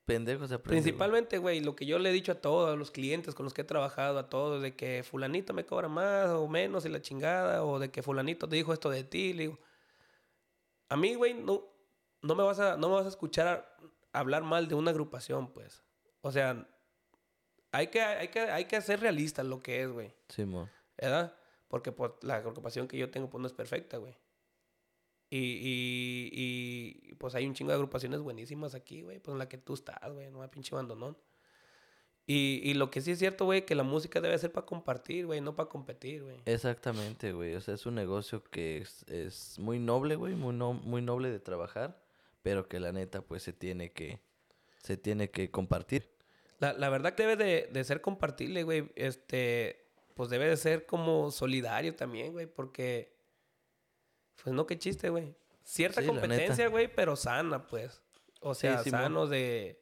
[0.05, 0.81] pendejo se aprende.
[0.81, 3.53] principalmente, güey, lo que yo le he dicho a todos, a los clientes con los
[3.53, 6.99] que he trabajado, a todos, de que fulanito me cobra más o menos y la
[7.01, 9.59] chingada, o de que fulanito te dijo esto de ti, le digo,
[10.89, 11.61] a mí, güey, no,
[12.23, 13.69] no, me vas a, no me vas a escuchar
[14.13, 15.83] hablar mal de una agrupación, pues.
[16.21, 16.67] O sea,
[17.71, 20.13] hay que, hay que, hay que ser realistas lo que es, güey.
[20.29, 20.69] Sí, mo.
[20.97, 21.35] ¿Verdad?
[21.67, 24.15] Porque pues, la agrupación que yo tengo pues, no es perfecta, güey.
[25.29, 29.19] Y, y, y, pues hay un chingo de agrupaciones buenísimas aquí, güey.
[29.19, 30.29] Pues en la que tú estás, güey.
[30.29, 31.17] No hay pinche abandonón.
[32.27, 35.25] Y, y lo que sí es cierto, güey, que la música debe ser para compartir,
[35.25, 36.41] güey, no para competir, güey.
[36.45, 37.55] Exactamente, güey.
[37.55, 40.35] O sea, es un negocio que es, es muy noble, güey.
[40.35, 42.02] Muy, no, muy noble de trabajar.
[42.43, 44.21] Pero que la neta, pues, se tiene que...
[44.77, 46.11] Se tiene que compartir.
[46.59, 48.91] La, la verdad que debe de, de ser compartible, güey.
[48.95, 53.15] Este, pues debe de ser como solidario también, güey, porque,
[54.43, 55.35] pues no, qué chiste, güey.
[55.63, 58.01] Cierta Sí, la competencia, güey, pero sana, pues.
[58.41, 59.01] O sea, Simón.
[59.01, 59.81] sano de...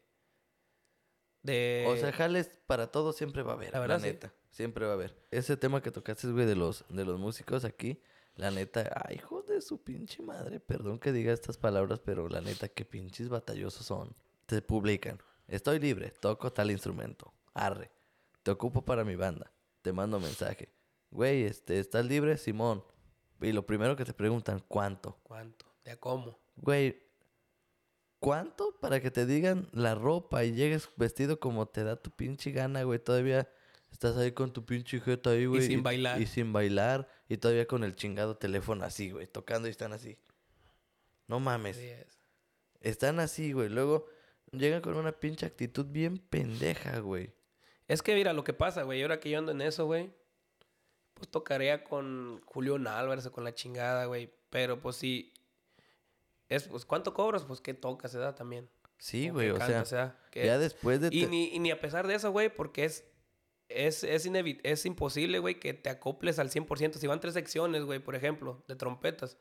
[1.41, 1.85] De...
[1.87, 4.05] O sea, jales para todo siempre va a haber, La la, verdad, sí.
[4.05, 4.33] neta.
[4.51, 5.15] Siempre va a haber.
[5.31, 7.99] Ese tema que tocaste, güey, de los, de los músicos aquí,
[8.41, 12.41] la neta, ay, hijo de su pinche madre, perdón que diga estas palabras, pero la
[12.41, 14.15] neta, qué pinches batallosos son.
[14.47, 17.91] Te publican, estoy libre, toco tal instrumento, arre,
[18.41, 19.51] te ocupo para mi banda,
[19.83, 20.73] te mando mensaje.
[21.11, 22.35] Güey, este, ¿estás libre?
[22.35, 22.83] Simón.
[23.39, 25.19] Y lo primero que te preguntan, ¿cuánto?
[25.21, 25.67] ¿Cuánto?
[25.85, 26.39] ¿De a cómo?
[26.55, 26.99] Güey,
[28.19, 32.49] ¿cuánto para que te digan la ropa y llegues vestido como te da tu pinche
[32.49, 32.97] gana, güey?
[32.97, 33.47] Todavía
[33.91, 35.61] Estás ahí con tu pinche jeta ahí, güey.
[35.61, 36.19] sin bailar.
[36.21, 37.07] Y sin bailar.
[37.31, 39.25] Y todavía con el chingado teléfono así, güey.
[39.25, 40.17] Tocando y están así.
[41.27, 41.77] No mames.
[41.77, 42.19] Es.
[42.81, 43.69] Están así, güey.
[43.69, 44.05] Luego
[44.51, 47.31] llegan con una pinche actitud bien pendeja, güey.
[47.87, 49.01] Es que mira lo que pasa, güey.
[49.01, 50.11] Ahora que yo ando en eso, güey.
[51.13, 54.29] Pues tocaría con Julián Álvarez o con la chingada, güey.
[54.49, 55.33] Pero pues sí.
[56.49, 57.45] Es, pues, ¿cuánto cobras?
[57.45, 58.35] Pues que tocas, ¿verdad?
[58.35, 58.69] También.
[58.97, 59.51] Sí, O güey.
[59.51, 61.07] O sea, ya después de...
[61.13, 63.05] Y ni, y ni a pesar de eso, güey, porque es,
[63.75, 64.29] es, es,
[64.63, 66.95] es imposible, güey, que te acoples al 100%.
[66.95, 69.37] Si van tres secciones, güey, por ejemplo, de trompetas,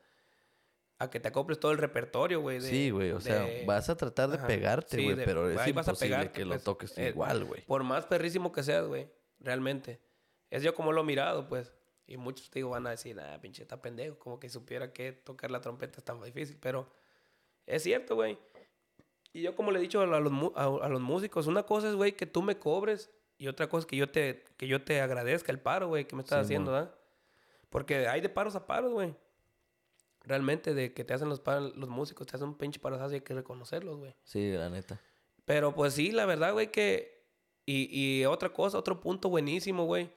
[0.97, 2.61] a que te acoples todo el repertorio, güey.
[2.61, 3.11] Sí, güey.
[3.11, 5.25] O sea, vas a tratar de Ajá, pegarte, güey.
[5.25, 6.63] pero es ahí vas a imposible pegarte, que lo pues.
[6.63, 7.61] toques Eh, igual, güey.
[7.65, 9.07] Por más perrísimo que seas, güey,
[9.39, 9.99] realmente.
[10.49, 11.73] Es yo como lo he mirado, pues.
[12.05, 14.19] Y muchos, te digo, van a decir, ah, pinche, está pendejo.
[14.19, 16.57] Como que supiera que tocar la trompeta es tan difícil.
[16.59, 16.87] Pero
[17.65, 18.37] es cierto, güey.
[19.33, 22.11] Y yo como le he dicho a, los, a los músicos, una cosa es, güey,
[22.11, 23.09] que tú me cobres.
[23.41, 26.21] Y otra cosa que yo te, que yo te agradezca el paro, güey, que me
[26.21, 26.45] estás Simón.
[26.45, 26.95] haciendo, ¿verdad?
[27.71, 29.15] Porque hay de paros a paros, güey.
[30.23, 33.15] Realmente, de que te hacen los, paros, los músicos, te hacen un pinche parosazo y
[33.15, 34.15] hay que reconocerlos, güey.
[34.25, 35.01] Sí, la neta.
[35.43, 37.25] Pero pues sí, la verdad, güey, que...
[37.65, 40.11] Y, y otra cosa, otro punto buenísimo, güey.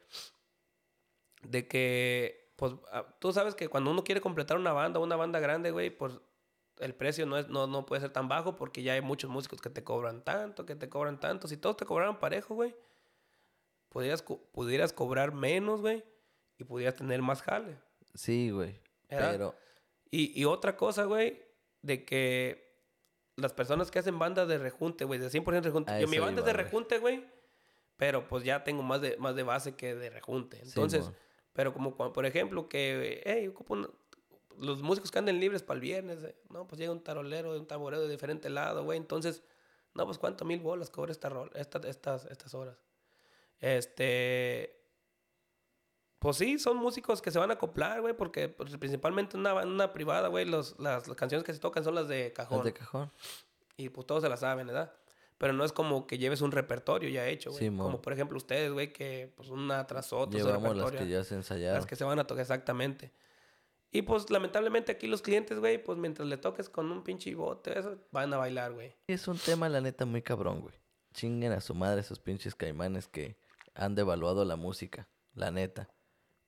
[1.44, 5.40] De que, pues, ah, tú sabes que cuando uno quiere completar una banda, una banda
[5.40, 6.20] grande, güey, pues
[6.78, 9.62] el precio no, es, no, no puede ser tan bajo porque ya hay muchos músicos
[9.62, 11.48] que te cobran tanto, que te cobran tanto.
[11.48, 12.74] Si todos te cobraran parejo, güey,
[13.94, 16.04] pudieras, co- pudieras cobrar menos, güey,
[16.58, 17.78] y pudieras tener más jale.
[18.14, 18.80] Sí, güey.
[19.08, 19.54] Pero...
[20.10, 21.42] Y, y otra cosa, güey,
[21.82, 22.74] de que
[23.36, 25.92] las personas que hacen bandas de rejunte, güey, de 100% rejunte.
[25.92, 26.64] A Yo, mi banda es iba, de güey.
[26.64, 27.24] rejunte, güey,
[27.96, 30.60] pero pues ya tengo más de, más de base que de rejunte.
[30.62, 31.18] Entonces, Simón.
[31.52, 33.88] pero como cua- por ejemplo que, hey, ocupo una-
[34.58, 37.58] los músicos que anden libres para el viernes, eh, no, pues llega un tarolero de
[37.60, 39.42] un tamborero de diferente lado, güey, entonces,
[39.94, 42.83] no, pues cuánto mil bolas cobra esta rol, esta- estas, estas horas.
[43.64, 44.78] Este,
[46.18, 49.54] pues sí, son músicos que se van a acoplar, güey, porque pues, principalmente en una,
[49.54, 52.58] una privada, güey, las, las canciones que se tocan son las de cajón.
[52.58, 53.10] Las de cajón.
[53.78, 54.92] Y pues todos se la saben, ¿verdad?
[55.38, 57.64] Pero no es como que lleves un repertorio ya hecho, güey.
[57.64, 57.86] Simón.
[57.86, 60.38] como por ejemplo ustedes, güey, que pues una tras otra.
[60.38, 61.78] Llevamos las que ya se ensayaron.
[61.78, 63.12] las que se van a tocar exactamente.
[63.90, 67.78] Y pues lamentablemente aquí los clientes, güey, pues mientras le toques con un pinche bote,
[67.78, 68.94] eso, van a bailar, güey.
[69.06, 70.74] Es un tema, la neta, muy cabrón, güey.
[71.14, 73.42] Chinguen a su madre esos pinches caimanes que
[73.74, 75.08] han devaluado la música.
[75.34, 75.90] La neta.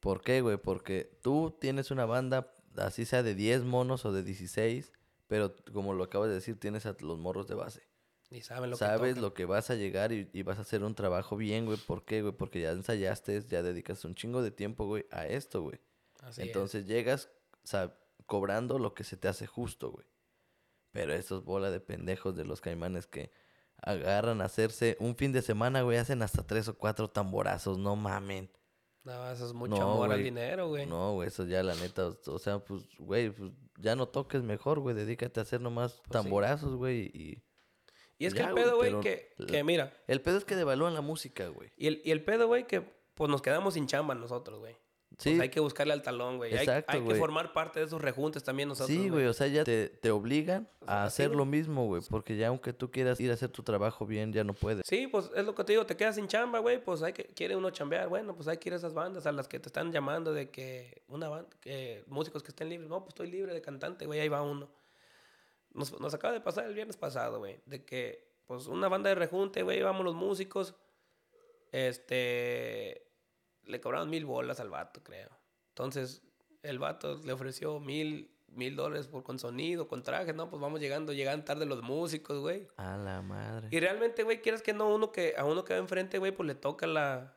[0.01, 0.57] ¿Por qué, güey?
[0.57, 4.93] Porque tú tienes una banda, así sea de 10 monos o de 16,
[5.27, 7.83] pero como lo acabas de decir, tienes a los morros de base.
[8.31, 10.83] Y saben lo Sabes que lo que vas a llegar y, y vas a hacer
[10.83, 11.79] un trabajo bien, güey.
[11.79, 12.35] ¿Por qué, güey?
[12.35, 15.81] Porque ya ensayaste, ya dedicas un chingo de tiempo, güey, a esto, güey.
[16.21, 16.49] Así es.
[16.49, 17.31] Entonces llegas
[18.27, 20.07] cobrando lo que se te hace justo, güey.
[20.91, 23.31] Pero esos bola de pendejos de los caimanes que
[23.87, 27.97] agarran a hacerse un fin de semana, güey, hacen hasta tres o cuatro tamborazos, no
[27.97, 28.51] mamen.
[29.05, 30.25] No, eso es mucho No, amor al güey.
[30.25, 30.85] dinero, güey.
[30.85, 34.81] No, güey, eso ya la neta, o, sea, pues, güey, pues ya no toques mejor,
[34.81, 36.11] güey, dedícate a hacer nomás Pues sí.
[36.11, 37.43] tamborazos, güey, y...
[38.19, 40.93] y es que el pedo, güey, que, la- que mira, El pedo es que devalúan
[40.95, 41.71] la música, güey.
[41.77, 42.81] y el, y el pedo, güey, que
[43.15, 44.77] pues nos quedamos sin chamba nosotros, güey.
[45.19, 46.53] Sí, Pues hay que buscarle al talón, güey.
[46.53, 48.95] Hay- Exacto, hay, que formar parte de esos rejuntes también nosotros.
[48.95, 52.03] sí, güey, o sea, ya te, te obligan O sea, a hacer lo mismo, güey,
[52.11, 54.85] porque ya aunque tú quieras ir a hacer tu trabajo bien, ya no puedes.
[54.87, 57.25] Sí, pues es lo que te digo, te quedas sin chamba, güey, pues hay que,
[57.25, 59.71] quiere uno chambear, bueno, pues hay que ir a esas bandas a las que te
[59.71, 63.55] están llamando de que una banda, que músicos que estén libres, no, pues estoy libre
[63.55, 64.69] de cantante, güey, ahí va uno.
[65.73, 69.15] Nos, nos acaba de pasar el viernes pasado, güey, de que, pues una banda de
[69.15, 70.75] rejunte, güey, vamos los músicos,
[71.73, 73.06] este,
[73.67, 75.31] le cobraron mil bolas al vato, creo.
[75.71, 76.23] Entonces,
[76.63, 80.81] el vato le ofreció mil, mil dólares por con sonido, con trajes, no, pues vamos
[80.81, 82.67] llegando, llegan tarde los músicos, güey.
[82.77, 83.69] A la madre.
[83.71, 86.47] Y realmente, güey, quieres que no, uno que, a uno que va enfrente, güey, pues
[86.47, 87.33] le toca la.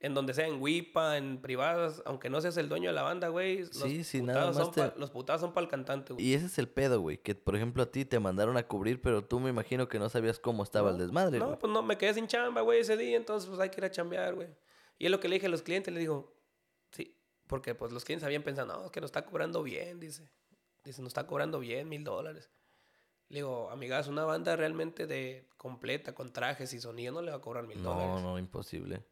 [0.00, 3.28] En donde sea, en WIPA, en privadas, aunque no seas el dueño de la banda,
[3.30, 3.64] güey.
[3.66, 6.24] Sí, sí, nada más son te- pa- los putados son para el cantante, güey.
[6.24, 7.18] Y ese es el pedo, güey.
[7.18, 10.08] Que, por ejemplo, a ti te mandaron a cubrir, pero tú me imagino que no
[10.08, 13.16] sabías cómo estaba el desmadre, No, pues no, me quedé sin chamba, güey, ese día,
[13.16, 14.46] entonces pues hay que ir a chambear, güey.
[14.98, 16.34] Y es lo que le dije a los clientes, le digo,
[16.90, 20.30] sí, porque pues los clientes habían pensado, no, es que nos está cobrando bien, dice.
[20.84, 22.50] Dice, nos está cobrando bien, mil dólares.
[23.28, 27.36] Le digo, amigas, una banda realmente de completa, con trajes y sonido, no le va
[27.36, 28.22] a cobrar mil No, dólares.
[28.22, 29.04] no, imposible.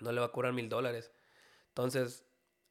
[0.00, 1.10] no le va a cobrar mil dólares.
[1.68, 2.24] Entonces,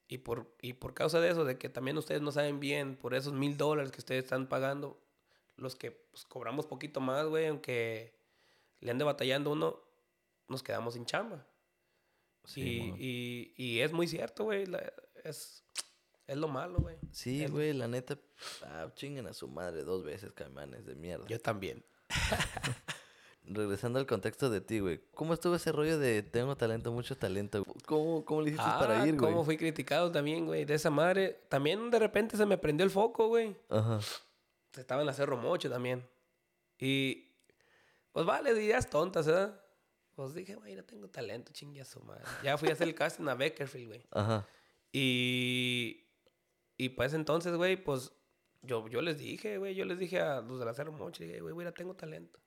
[0.07, 3.15] y por, y por causa de eso, de que también ustedes no saben bien, por
[3.15, 5.01] esos mil dólares que ustedes están pagando,
[5.57, 8.13] los que pues, cobramos poquito más, güey, aunque
[8.79, 9.79] le ande batallando uno,
[10.47, 11.47] nos quedamos sin chamba.
[12.45, 14.65] Sí, y, y, y es muy cierto, güey,
[15.23, 15.63] es,
[16.27, 16.97] es lo malo, güey.
[17.11, 18.17] Sí, güey, la neta.
[18.63, 21.25] Ah, chinguen a su madre dos veces, caimanes de mierda.
[21.27, 21.83] Yo también.
[23.47, 25.01] regresando al contexto de ti, güey.
[25.13, 27.63] ¿Cómo estuvo ese rollo de tengo talento, mucho talento?
[27.85, 29.31] ¿Cómo, cómo le hiciste para Ah, ir, güey?
[29.31, 30.65] cómo fui criticado también, güey.
[30.65, 31.39] De esa madre.
[31.49, 33.55] También de repente se me prendió el foco, güey.
[33.69, 33.99] Ajá.
[34.75, 36.07] Estaba en la Cerro Mocho también.
[36.79, 37.31] Y,
[38.11, 39.61] pues vale, ideas tontas, ¿verdad?
[40.15, 42.23] Pues dije, güey, no tengo talento, chingue a su madre.
[42.41, 44.05] Ya fui a hacer el casting a Beckerfield, güey.
[44.11, 44.47] Ajá.
[44.93, 46.05] Y,
[46.77, 48.13] y pues entonces, güey, pues
[48.61, 51.41] yo, yo les dije, güey, yo les dije a los de la Cerro Mocho, dije,
[51.41, 52.39] güey, güey, ya tengo talento.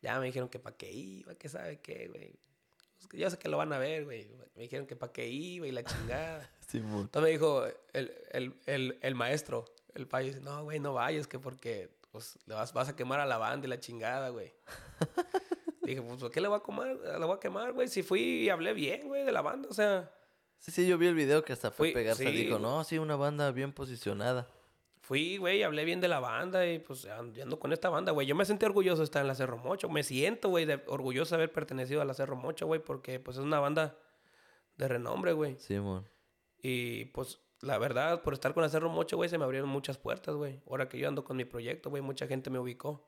[0.00, 2.38] Ya me dijeron que para qué iba, que sabe qué, güey.
[3.08, 4.28] Pues yo sé que lo van a ver, güey.
[4.54, 6.48] Me dijeron que para qué iba y la chingada.
[6.68, 7.02] Simón.
[7.02, 9.64] Entonces me dijo el, el, el, el maestro,
[9.94, 13.18] el país, dice, no, güey, no vayas, que porque pues, le vas, vas a quemar
[13.18, 14.52] a la banda y la chingada, güey.
[15.88, 16.88] Dije, pues, ¿por qué le voy a quemar?
[16.96, 17.88] Le voy a quemar, güey.
[17.88, 20.10] Si fui y hablé bien, güey, de la banda, o sea,
[20.60, 22.24] Sí, sí, yo vi el video que hasta fue Fui- pegarse.
[22.24, 24.48] sí, dijo, no, sí, una banda bien posicionada.
[25.00, 28.26] fui, güey, hablé bien de la banda y pues ando con esta banda, güey.
[28.26, 29.88] Yo me sentí orgulloso de estar en la Cerro Mocho.
[29.88, 33.42] Me siento, güey, orgulloso de haber pertenecido a la Cerro Mocho, güey, porque pues es
[33.42, 33.96] una banda
[34.76, 35.56] de renombre, güey.
[35.58, 36.06] Simón.
[36.60, 39.96] Y pues la verdad, por estar con la Cerro Mocho, güey, se me abrieron muchas
[39.96, 40.60] puertas, güey.
[40.68, 43.07] Ahora que yo ando con mi proyecto, güey, mucha gente me ubicó.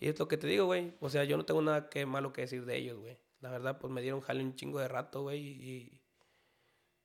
[0.00, 0.92] Y es lo que te digo, güey.
[1.00, 3.16] O sea, yo no tengo nada que malo que decir de ellos, güey.
[3.40, 5.40] La verdad, pues me dieron jale un chingo de rato, güey.
[5.40, 6.00] Y,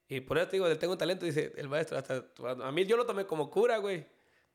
[0.08, 1.98] y por eso te digo, le tengo talento, dice el maestro.
[1.98, 2.26] Hasta,
[2.64, 4.06] a mí yo lo tomé como cura, güey.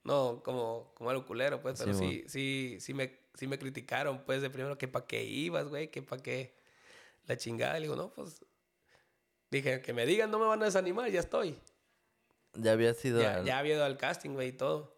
[0.03, 1.79] No, como, como algo culero, pues.
[1.79, 5.69] Pero sí, sí, sí me, sí me criticaron, pues, de primero que para qué ibas,
[5.69, 5.91] güey.
[5.91, 6.55] Que para qué
[7.27, 7.79] la chingada.
[7.79, 8.45] Y digo, no, pues...
[9.51, 11.57] Dije, que me digan, no me van a desanimar, ya estoy.
[12.55, 13.23] Ya había sido.
[13.23, 14.94] Ya, al- ya había ido al casting, güey, y todo.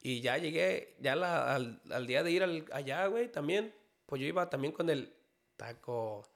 [0.00, 3.74] Y ya llegué, ya la- al, al día de ir al- allá, güey, también.
[4.06, 5.12] Pues yo iba también con el
[5.56, 6.28] taco.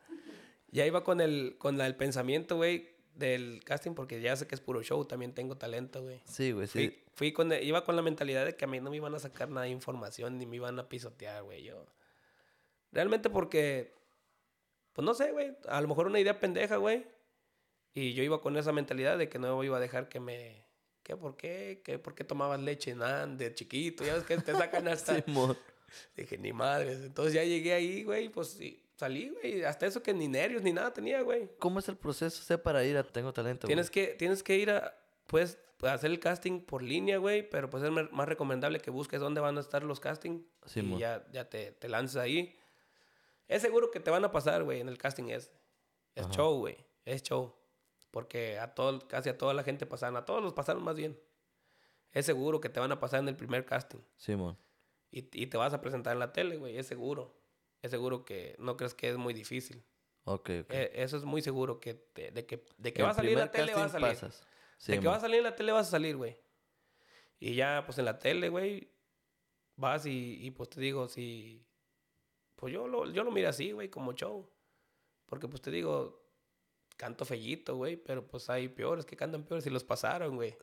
[0.68, 4.54] Ya iba con el, con la- el pensamiento, güey, del casting, porque ya sé que
[4.54, 6.20] es puro show, también tengo talento, güey.
[6.24, 6.88] Sí, güey, sí.
[6.88, 9.14] Fui, fui con, el- iba con la mentalidad de que a mí no me iban
[9.14, 11.62] a sacar nada de información, ni me iban a pisotear, güey.
[11.62, 11.86] Yo.
[12.90, 13.92] Realmente porque,
[14.92, 17.06] pues no sé, güey, a lo mejor una idea pendeja, güey.
[17.94, 20.64] Y yo iba con esa mentalidad de que no iba a dejar que me...
[21.02, 21.16] ¿Qué?
[21.16, 21.80] ¿Por qué?
[21.84, 21.98] ¿Qué?
[21.98, 24.04] ¿Por qué tomabas leche nan de chiquito?
[24.04, 25.20] Ya ves que te sacan hasta...
[25.24, 25.56] Simón.
[26.16, 27.00] Dije, ni madres.
[27.02, 29.64] Entonces ya llegué ahí, güey, pues sí, salí, güey.
[29.64, 31.50] Hasta eso que ni nervios ni nada tenía, güey.
[31.58, 33.66] ¿Cómo es el proceso, o sea, para ir a Tengo Talento?
[33.66, 37.82] Tienes que, tienes que ir a, pues, hacer el casting por línea, güey, pero pues
[37.82, 40.98] es más recomendable que busques dónde van a estar los castings Simón.
[40.98, 42.54] y ya, ya te, te lanzas ahí.
[43.48, 45.50] Es seguro que te van a pasar, güey, en el casting ese.
[46.14, 46.34] Es Ajá.
[46.34, 47.52] show, güey, es show.
[48.12, 51.18] Porque a todo, casi a toda la gente pasaron, a todos los pasaron más bien.
[52.12, 54.56] Es seguro que te van a pasar en el primer casting Simón.
[55.10, 57.34] y, y te vas a presentar en la tele, güey, es seguro.
[57.80, 59.82] Es seguro que no crees que es muy difícil.
[60.24, 60.70] Ok, ok.
[60.70, 63.38] Eh, eso es muy seguro que te- de que, de que va a salir en
[63.40, 64.08] la tele, va a salir.
[64.10, 64.40] pasas.
[64.86, 65.04] De que Simón.
[65.06, 66.38] vas a salir en la tele, vas a salir, güey.
[67.40, 68.92] Y ya, pues en la tele, güey,
[69.74, 71.66] vas y, y, pues te digo, si.
[72.54, 74.48] Pues yo lo, yo lo miro así, güey, como show.
[75.26, 76.21] Porque pues te digo,
[76.96, 80.56] canto fellito, güey, pero pues hay peores que cantan peores y los pasaron, güey.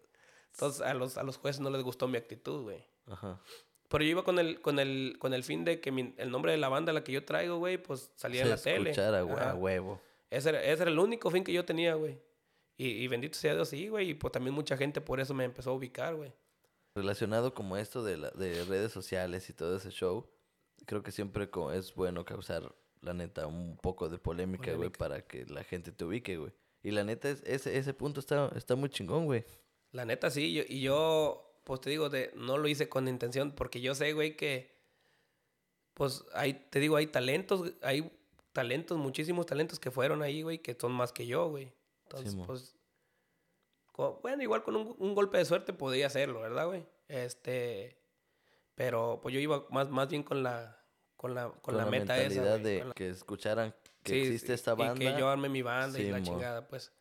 [0.53, 2.83] Entonces a los, a los jueces no les gustó mi actitud, güey.
[3.07, 3.39] Ajá.
[3.87, 6.51] Pero yo iba con el, con el, con el fin de que mi- el nombre
[6.51, 8.93] de la banda a la que yo traigo, güey, pues salía en Se la tele.
[9.41, 9.99] a huevo.
[10.29, 12.19] Ese era, ese era el único fin que yo tenía, güey.
[12.77, 14.11] Y, y bendito sea Dios, sí, güey.
[14.11, 16.31] Y pues también mucha gente por eso me empezó a ubicar, güey.
[16.95, 20.29] Relacionado como esto de, la, de redes sociales y todo ese show,
[20.85, 25.45] creo que siempre es bueno causar, la neta, un poco de polémica, güey, para que
[25.45, 26.51] la gente te ubique, güey.
[26.83, 29.45] Y la neta, es, ese, ese punto está, está muy chingón, güey.
[29.91, 30.53] La neta, sí.
[30.53, 34.13] yo- y yo, pues te digo, de, no lo hice con intención porque yo sé,
[34.13, 34.77] güey, que,
[35.93, 38.11] pues, hay, te digo, hay talentos, hay
[38.53, 41.73] talentos, muchísimos talentos que fueron ahí, güey, que son más que yo, güey.
[42.03, 42.75] Entonces, pues,
[44.21, 46.85] bueno, igual con un, un golpe de suerte podía hacerlo, ¿verdad, güey?
[47.09, 47.97] Este,
[48.75, 50.78] pero pues yo iba más, más bien con la,
[51.19, 54.19] con la, con, la, meta esa, mentalidad güey, de con la- que escucharan que Sí,
[54.21, 54.95] existe sí, esta banda.
[55.03, 56.23] Y que yo arme mi banda y la Simón.
[56.23, 56.93] chingada, pues.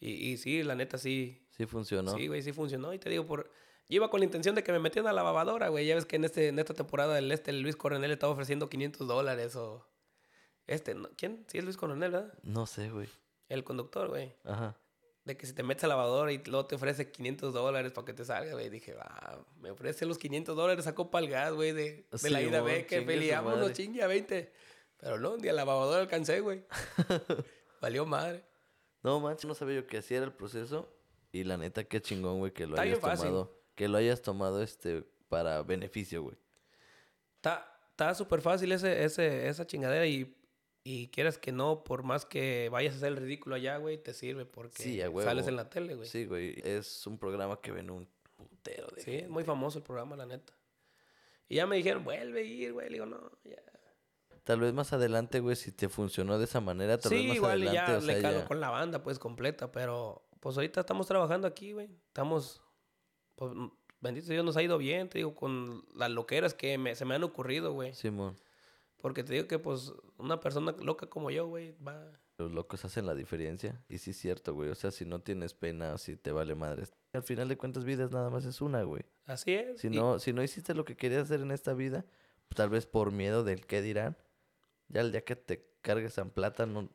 [0.00, 1.46] Y, y sí, la neta sí.
[1.50, 2.12] Sí funcionó.
[2.16, 2.92] Sí, güey, sí funcionó.
[2.92, 3.44] Y te digo, por...
[3.88, 5.86] yo iba con la intención de que me metieran a la lavadora, güey.
[5.86, 9.06] Ya ves que en, este, en esta temporada del este, Luis Coronel estaba ofreciendo 500
[9.06, 9.86] dólares o...
[10.66, 11.08] Este, ¿no?
[11.16, 11.44] ¿quién?
[11.46, 12.34] Sí, es Luis Coronel, ¿verdad?
[12.42, 13.08] No sé, güey.
[13.48, 14.34] El conductor, güey.
[14.42, 14.76] Ajá.
[15.24, 18.04] De que si te metes a la lavadora y luego te ofrece 500 dólares para
[18.04, 18.68] que te salga, güey.
[18.68, 22.42] Dije, va, me ofrece los 500 dólares, sacó para el gas, güey, de, de la
[22.42, 24.52] ida chingue su peleámonos, chingue a 20.
[24.98, 26.64] Pero no, ni a la lavadora alcancé, güey.
[27.80, 28.44] Valió madre.
[29.02, 30.92] No, manches, no sabía yo que así era el proceso.
[31.32, 33.62] Y la neta, qué chingón, güey, que lo Está hayas tomado.
[33.74, 36.36] Que lo hayas tomado este para beneficio, güey.
[37.36, 40.36] Está súper fácil ese, ese, esa chingadera y,
[40.84, 44.12] y quieras que no, por más que vayas a hacer el ridículo allá, güey, te
[44.14, 46.08] sirve porque Sí, sales en la tele, güey.
[46.08, 46.60] Sí, Sí, güey.
[46.64, 49.28] Es un programa que ven un putero de es gente.
[49.28, 50.52] muy famoso el programa, la neta.
[51.48, 52.88] Y ya me dijeron, vuelve a ir, güey.
[52.88, 53.62] Le digo, no, ya.
[54.44, 57.36] tal vez más adelante, güey, si te funcionó de esa manera, tal vez Sí, más
[57.36, 59.70] igual adelante, ya o sea, le calo ya- con la banda, pues, completa.
[59.70, 61.90] Pero, pues, ahorita estamos trabajando aquí, güey.
[62.08, 62.60] Estamos,
[63.36, 63.52] pues,
[64.00, 67.14] bendito Dios, nos ha ido bien, te digo, con las loqueras que me- se me
[67.14, 67.94] han ocurrido, güey.
[67.94, 68.36] Simón,
[68.96, 69.92] Porque te digo que, pues,
[70.22, 72.10] una persona loca como yo, güey, va...
[72.38, 73.84] los locos hacen la diferencia.
[73.88, 74.70] Y sí es cierto, güey.
[74.70, 76.92] O sea, si no tienes pena si te vale madres.
[77.12, 79.02] Al final de cuentas, vidas nada más es una, güey.
[79.26, 79.80] Así es.
[79.80, 82.04] Si y- no, si no hiciste lo que querías hacer en esta vida,
[82.48, 84.16] pues, tal vez por miedo del qué dirán,
[84.88, 86.88] ya el día que te cargues en plata, no...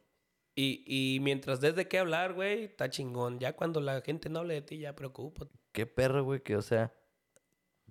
[0.55, 3.37] Y, y mientras des de qué hablar, güey, está chingón.
[3.39, 5.47] Ya cuando la gente no hable de ti, ya preocupa.
[5.71, 6.91] Qué perro, güey, que, o sea,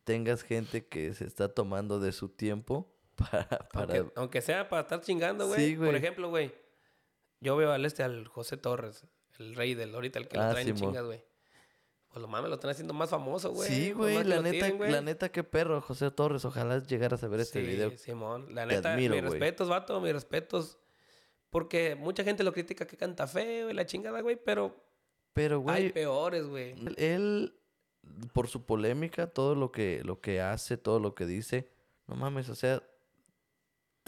[0.03, 3.48] tengas gente que se está tomando de su tiempo para...
[3.72, 3.96] para...
[3.96, 5.70] Aunque, aunque sea para estar chingando, güey.
[5.70, 6.52] Sí, Por ejemplo, güey,
[7.40, 9.06] yo veo al este, al José Torres,
[9.38, 11.24] el rey del ahorita, el que Ah, lo traen chingas, güey.
[12.08, 13.68] Pues lo mames, lo están haciendo más famoso, güey.
[13.68, 16.46] sí, güey, la neta, tiren, la neta, qué perro, José Torres.
[16.46, 17.90] Ojalá llegaras a ver este Sí, video.
[17.98, 18.54] Simón.
[18.54, 20.78] La neta, admiro, mis respetos, vato, mis respetos.
[21.50, 24.74] Porque mucha gente lo critica que canta feo y la chingada, güey, pero
[25.34, 26.70] Pero, hay güey, peores, güey.
[26.72, 27.60] él, él,
[28.32, 31.70] por su polémica, todo lo que, lo que hace, todo lo que dice,
[32.06, 32.82] no mames, o sea,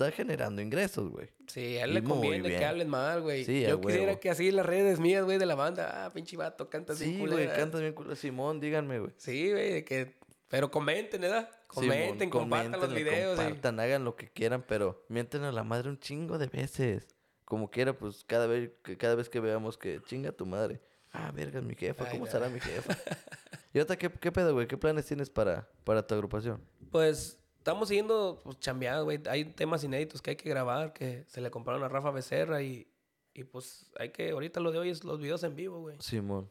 [0.07, 1.29] está generando ingresos, güey.
[1.49, 2.65] Sí, a él Y le conviene que bien.
[2.65, 3.45] hablen mal, güey.
[3.45, 4.21] Sí, Yo quisiera huevo.
[4.21, 7.19] que así las redes mías, güey, de la banda, ah, pinche vato, canta así Sí,
[7.27, 8.15] güey, cantas bien culo.
[8.15, 9.13] Simón, díganme, güey.
[9.17, 10.17] Sí, güey, que...
[10.49, 11.51] Pero comenten, ¿verdad?
[11.67, 13.39] Comenten, Simón, compartan los videos.
[13.39, 17.07] y- Compartan, hagan lo que quieran, pero mienten a la madre un chingo de veces.
[17.45, 20.81] Como quiera, pues cada vez que, cada vez que veamos que chinga tu madre.
[21.13, 22.27] Ah, verga, mi jefa, Ay, ¿cómo no.
[22.27, 22.97] estará mi jefa?
[23.75, 24.67] y ahorita, ¿qué, qué pedo, güey?
[24.67, 26.63] ¿Qué planes tienes para, para tu agrupación?
[26.91, 27.38] Pues
[27.69, 29.21] estamos siguiendo pues, chambeados, güey.
[29.29, 32.87] Hay temas inéditos que hay que grabar, que se le compraron a Rafa Becerra y,
[33.35, 35.97] y pues hay que, ahorita lo de hoy es los videos en vivo, güey.
[36.01, 36.49] Simón.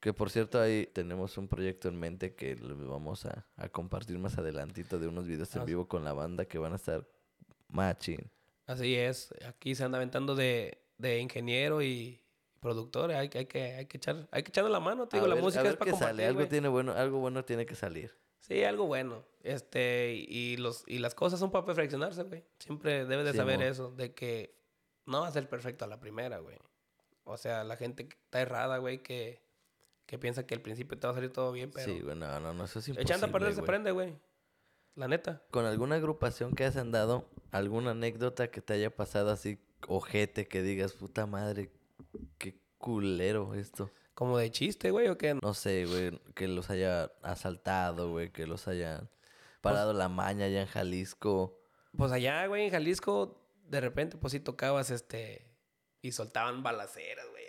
[0.00, 4.36] Que por cierto, ahí tenemos un proyecto en mente que vamos a, a compartir más
[4.38, 7.06] adelantito de unos videos en vivo con la banda que van a estar
[7.68, 8.30] machín.
[8.66, 12.20] Así es, aquí se anda aventando de, de ingeniero y
[12.60, 15.24] productor, hay, que- hay que, hay que echar, hay que echarle la mano, te digo,
[15.26, 16.26] A la ver- a música ver es para qué compartir, sale.
[16.28, 18.12] Algo tiene bueno, algo bueno tiene que salir.
[18.46, 19.24] Sí, algo bueno.
[19.42, 22.44] Este, y los, y las cosas son para perfeccionarse, güey.
[22.58, 24.54] Siempre debes de Sí, saber eso, de que
[25.06, 26.58] no va a ser perfecto a la primera, güey.
[27.24, 29.40] O sea, la gente que está errada, güey, que,
[30.04, 32.38] que piensa que al principio te va a salir todo bien, pero Sí, güey, no,
[32.38, 34.14] no, no, eso es imposible, echando a perder se prende, güey.
[34.94, 35.42] La neta.
[35.50, 40.62] ¿Con alguna agrupación que has andado, alguna anécdota que te haya pasado así, ojete, que
[40.62, 41.70] digas, puta madre,
[42.38, 43.90] qué culero esto?
[44.14, 45.34] Como de chiste, güey, o qué.
[45.34, 49.10] No sé, güey, que los haya asaltado, güey, que los hayan
[49.60, 51.58] parado la maña allá en Jalisco.
[51.96, 55.46] Pues allá, güey, en Jalisco, de repente, pues sí tocabas, este,
[56.02, 57.44] y soltaban balaceras, güey.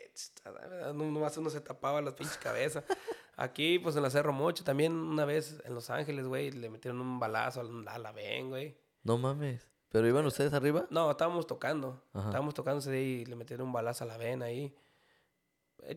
[0.93, 2.83] No, nomás uno se tapaba las pinches cabezas.
[3.37, 7.01] Aquí, pues en la Cerro Mocho, también una vez en Los Ángeles, güey, le metieron
[7.01, 8.77] un balazo al- a la ven, güey.
[9.03, 9.67] No mames.
[9.89, 10.87] ¿Pero iban ustedes arriba?
[10.89, 12.01] No, estábamos tocando.
[12.13, 12.27] Ajá.
[12.29, 14.73] Estábamos tocando ese día y le metieron un balazo a la ven ahí.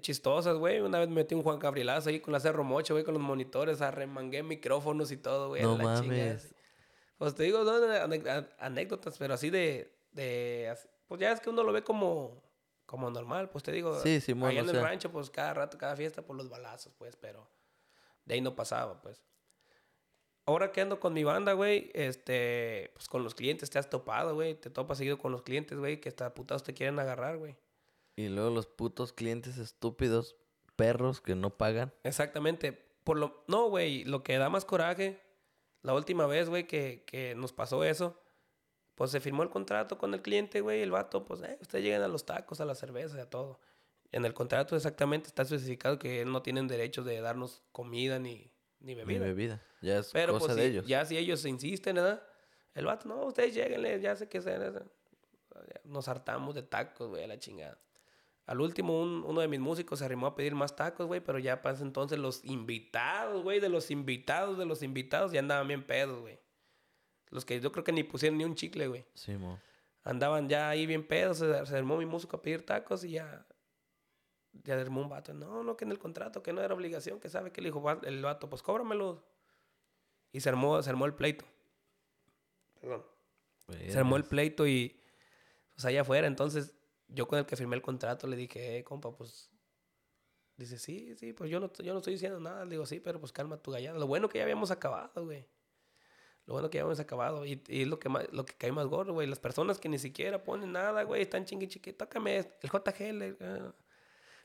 [0.01, 0.81] Chistosas, güey.
[0.81, 3.23] Una vez me metí un Juan Gabrielazo ahí con la Cerro Mocho, güey, con los
[3.23, 3.81] monitores.
[3.81, 5.63] Arremangué micrófonos y todo, güey.
[5.63, 6.25] No la chingada.
[6.27, 6.55] mames.
[7.17, 7.73] Pues te digo, no,
[8.59, 10.69] anécdotas, pero así de, de...
[10.71, 12.43] así- Pues ya es que uno lo ve como,
[12.87, 13.99] como normal, pues te digo.
[14.01, 14.83] Sí, Allá o en el sea.
[14.83, 17.49] rancho, pues cada rato, cada fiesta, por los balazos, pues, pero
[18.25, 19.23] de ahí no pasaba, pues.
[20.47, 24.35] Ahora que ando con mi banda, güey, este, pues con los clientes te has topado,
[24.35, 24.55] güey.
[24.55, 27.57] Te topas seguido con los clientes, güey, que hasta putados te quieren agarrar, güey.
[28.19, 30.35] Y luego los putos clientes estúpidos,
[30.75, 31.93] perros que no pagan.
[32.03, 32.73] Exactamente.
[33.05, 35.21] Por lo, no, güey, lo que da más coraje,
[35.83, 38.21] la última vez, güey, que, que nos pasó eso,
[38.97, 42.03] pues se firmó el contrato con el cliente, güey, el vato, pues, eh, ustedes llegan
[42.03, 43.61] a los tacos, a la cerveza, a todo.
[44.11, 48.51] En el contrato exactamente está especificado que no tienen derechos de darnos comida ni,
[48.81, 49.21] ni bebida.
[49.21, 49.63] bebida.
[49.81, 50.87] Ya es Pero cosa pues de si- ellos.
[50.89, 52.21] ya si ellos insisten, ¿verdad?
[52.75, 54.59] El vato, no, ustedes lleguenle, ya sé que se...
[55.85, 57.79] Nos hartamos de tacos, güey, a la chingada.
[58.49, 61.39] Al último, un- uno de mis músicos se arrimó a pedir más tacos, güey, pero
[61.39, 65.85] ya para entonces los invitados, güey, de los invitados, de los invitados, ya andaban bien
[65.87, 66.41] pedos, güey.
[67.29, 69.05] Los que yo creo que ni pusieron ni un chicle, güey.
[69.15, 69.61] Sí, mo.
[70.03, 73.47] Andaban ya ahí bien pedos, se, se armó mi músico a pedir tacos y ya...
[74.65, 75.35] Ya armó un vato.
[75.35, 77.85] No, no, que en el contrato, que no era obligación, que sabe que le dijo
[78.03, 79.23] el vato, pues cóbramelo.
[80.33, 81.45] Y se armó, se armó el pleito.
[82.81, 83.05] Perdón.
[83.89, 84.99] Se armó el pleito y
[85.75, 86.27] pues allá afuera.
[86.27, 86.75] Entonces,
[87.09, 89.51] yo con el que firmé el contrato le dije, eh, compa, pues.
[90.57, 92.65] Dice, sí, sí, pues yo no, yo no estoy diciendo nada.
[92.65, 93.99] Le digo, sí, pero pues calma tu gallada.
[93.99, 95.47] Lo bueno que ya habíamos acabado, güey.
[96.47, 97.47] Lo bueno que ya habíamos acabado.
[97.47, 99.29] Y, y es lo que, más, lo que cae más gordo, güey.
[99.29, 101.93] Las personas que ni siquiera ponen nada, güey, están chingui chiqui.
[101.93, 103.37] Tócame el JGL.
[103.41, 103.75] ah".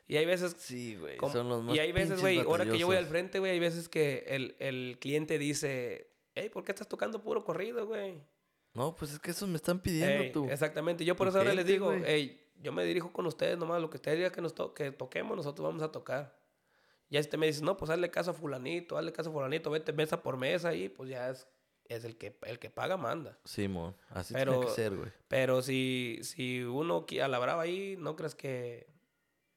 [0.06, 1.18] Y hay veces Sí, güey.
[1.18, 3.54] como- Son los más y hay veces, güey, ahora que yo voy al frente, güey,
[3.54, 8.22] hay veces que el, el cliente dice, hey, ¿por qué estás tocando puro corrido, güey?
[8.74, 10.50] No, pues es que eso me están pidiendo Ey, tú.
[10.50, 11.06] Exactamente.
[11.06, 13.98] Yo por eso ahora les digo, hey, yo me dirijo con ustedes nomás, lo que
[13.98, 16.36] ustedes digan que, nos to- que toquemos, nosotros vamos a tocar.
[17.10, 19.70] Ya si te me dices, no, pues hazle caso a fulanito, hazle caso a fulanito,
[19.70, 21.48] vete mesa por mesa ahí, pues ya es,
[21.86, 23.38] es el, que, el que paga, manda.
[23.46, 25.12] Simón, así Pero- tiene que ser, güey.
[25.28, 28.88] Pero si, si uno a la brava ahí, no crees que...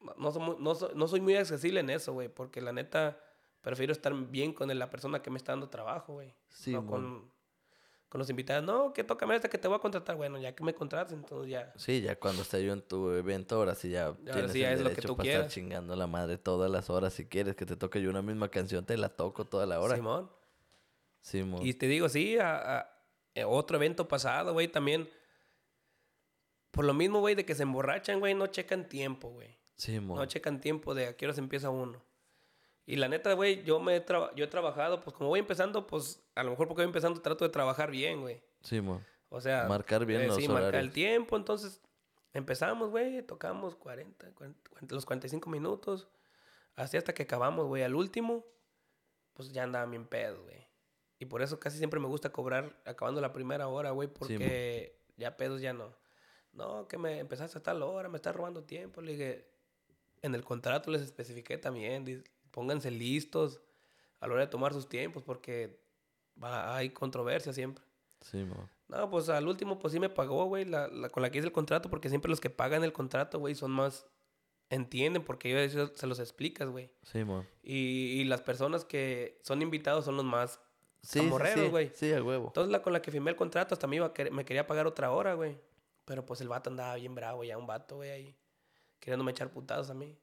[0.01, 2.73] No, no, soy muy- no soy, no soy muy accesible en eso, güey, porque la
[2.73, 3.19] neta
[3.63, 6.35] prefiero estar bien con la persona que me está dando trabajo, güey.
[6.49, 7.31] Sí, no con,
[8.17, 8.65] con los invitados.
[8.65, 10.17] No, que tócame esta que te voy a contratar.
[10.17, 11.71] Bueno, ya que me contrates, entonces ya.
[11.77, 14.79] Sí, ya cuando esté yo en tu evento, ahora sí ya tienes sí ya el
[14.79, 15.43] es lo que tú para quieras.
[15.47, 17.13] estar chingando la madre todas las horas.
[17.13, 19.97] Si quieres que te toque yo una misma canción, te la toco toda la hora.
[19.97, 20.31] Simón.
[21.21, 21.61] Simón.
[21.67, 22.93] Y te digo, sí, a, a-
[23.35, 25.11] eh, otro evento pasado, güey, también.
[26.71, 29.59] Por lo mismo, güey, de que se emborrachan, güey, no checan tiempo, güey.
[29.77, 30.17] Simón.
[30.17, 32.03] No checan tiempo de a qué horas empieza uno.
[32.87, 34.05] Y la neta, güey, yo me he
[34.37, 37.45] yo he trabajado, pues como voy empezando, pues a lo mejor porque voy empezando trato
[37.45, 38.41] de trabajar bien, güey.
[38.63, 39.05] Simón.
[39.29, 40.95] O sea, Marcar bien eh, los sí, marcar el horarios.
[40.95, 41.37] tiempo.
[41.37, 41.81] Entonces,
[42.33, 46.09] empezamos, güey, tocamos 40, 40, 40, los 45 minutos.
[46.77, 47.83] Así hasta que acabamos, güey.
[47.83, 48.45] Al último,
[49.35, 50.65] pues ya andaba bien pedo, güey.
[51.19, 55.37] Y por eso casi siempre me gusta cobrar acabando la primera hora, güey, porque ya
[55.37, 55.93] pedos ya no.
[56.53, 59.01] No, que me empezaste a tal hora, me estás robando tiempo.
[59.01, 59.49] Le dije,
[60.23, 62.05] en el contrato les especifiqué también,
[62.57, 63.61] pónganse listos
[64.19, 65.79] a la hora de tomar sus tiempos, porque
[66.43, 67.85] va, hay controversia siempre.
[68.23, 68.67] Simón.
[68.89, 71.47] No, pues al último, pues sí me pagó, güey, la, la- con la que hice
[71.49, 74.07] el contrato, porque siempre los que pagan el contrato, güey, son más.
[74.71, 76.91] Entienden, porque yo eso se los explicas, güey.
[77.03, 77.47] Simón.
[77.63, 80.59] Y, y las personas que son invitados son los más.
[81.03, 81.91] Sí, sí, Camorreros, sí, güey.
[81.95, 82.47] Sí, a huevo.
[82.49, 84.87] Entonces, la con la que firmé el contrato, hasta me, iba a me quería pagar
[84.87, 85.61] otra hora, güey.
[86.07, 88.37] Pero pues el vato andaba bien bravo, ya un vato, güey, ahí.
[88.99, 90.19] Queriéndome echar putados a mí.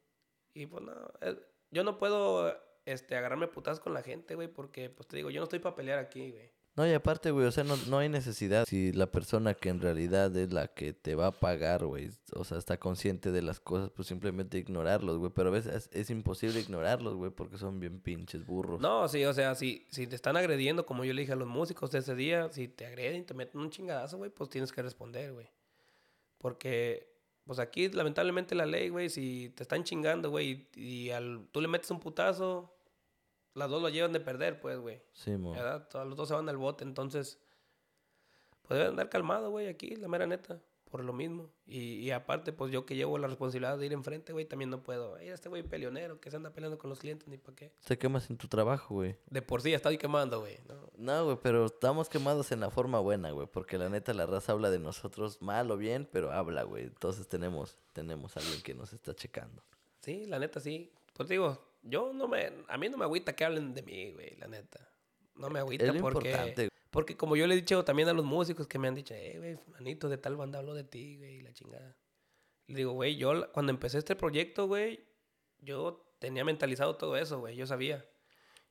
[0.53, 1.37] Y pues no, eh,
[1.73, 2.55] yo no puedo
[2.85, 5.75] este, agarrarme putadas con la gente, güey, porque, pues te digo, yo no estoy para
[5.75, 6.51] pelear aquí, güey.
[6.75, 8.65] No, y aparte, güey, o sea, no, no hay necesidad.
[8.67, 12.43] Si la persona que en realidad es la que te va a pagar, güey, o
[12.43, 15.31] sea, está consciente de las cosas, pues simplemente ignorarlos, güey.
[15.35, 18.81] Pero a veces es, es imposible ignorarlos, güey, porque son bien pinches burros.
[18.81, 21.47] No, sí, o sea, si, si te están agrediendo, como yo le dije a los
[21.47, 24.71] músicos de ese día, si te agreden y te meten un chingadazo, güey, pues tienes
[24.71, 25.51] que responder, güey.
[26.39, 27.12] Porque,
[27.45, 31.61] pues aquí, lamentablemente, la ley, güey, si te están chingando, güey, y, y al, tú
[31.61, 32.73] le metes un putazo,
[33.53, 35.01] las dos lo llevan de perder, pues, güey.
[35.53, 35.87] ¿Verdad?
[35.89, 37.39] Todos los dos se van al bote, entonces,
[38.61, 40.61] pues deben andar calmado, güey, aquí, la mera neta,
[40.93, 41.49] por lo mismo.
[41.65, 44.83] Y, y aparte, pues yo que llevo la responsabilidad de ir enfrente, güey, también no
[44.83, 45.15] puedo.
[45.15, 47.71] Ay, este güey peleonero, que se anda peleando con los clientes, ni para qué.
[47.83, 49.15] Te quemas en tu trabajo, güey.
[49.27, 50.59] De por sí ya estoy quemando, güey.
[50.67, 50.91] ¿no?
[50.95, 54.51] No, güey, pero estamos quemados en la forma buena, güey, porque la neta la raza
[54.51, 56.83] habla de nosotros mal o bien, pero habla, güey.
[56.83, 59.63] Entonces tenemos, tenemos a alguien que nos está checando.
[59.99, 60.93] Sí, la neta sí.
[61.13, 62.51] Pues digo, yo no me...
[62.67, 64.87] A mí no me agüita que hablen de mí, güey, la neta.
[65.37, 66.29] No me agüita Es porque...
[66.29, 66.72] importante.
[66.93, 69.33] Porque como yo le he dicho también a los músicos que me han dicho, eh,
[69.39, 71.97] güey, fulanito de tal banda habló de ti, güey, la chingada.
[72.67, 75.03] Le digo, güey, yo cuando empecé este proyecto, güey,
[75.57, 78.05] yo tenía mentalizado todo eso, güey, yo sabía.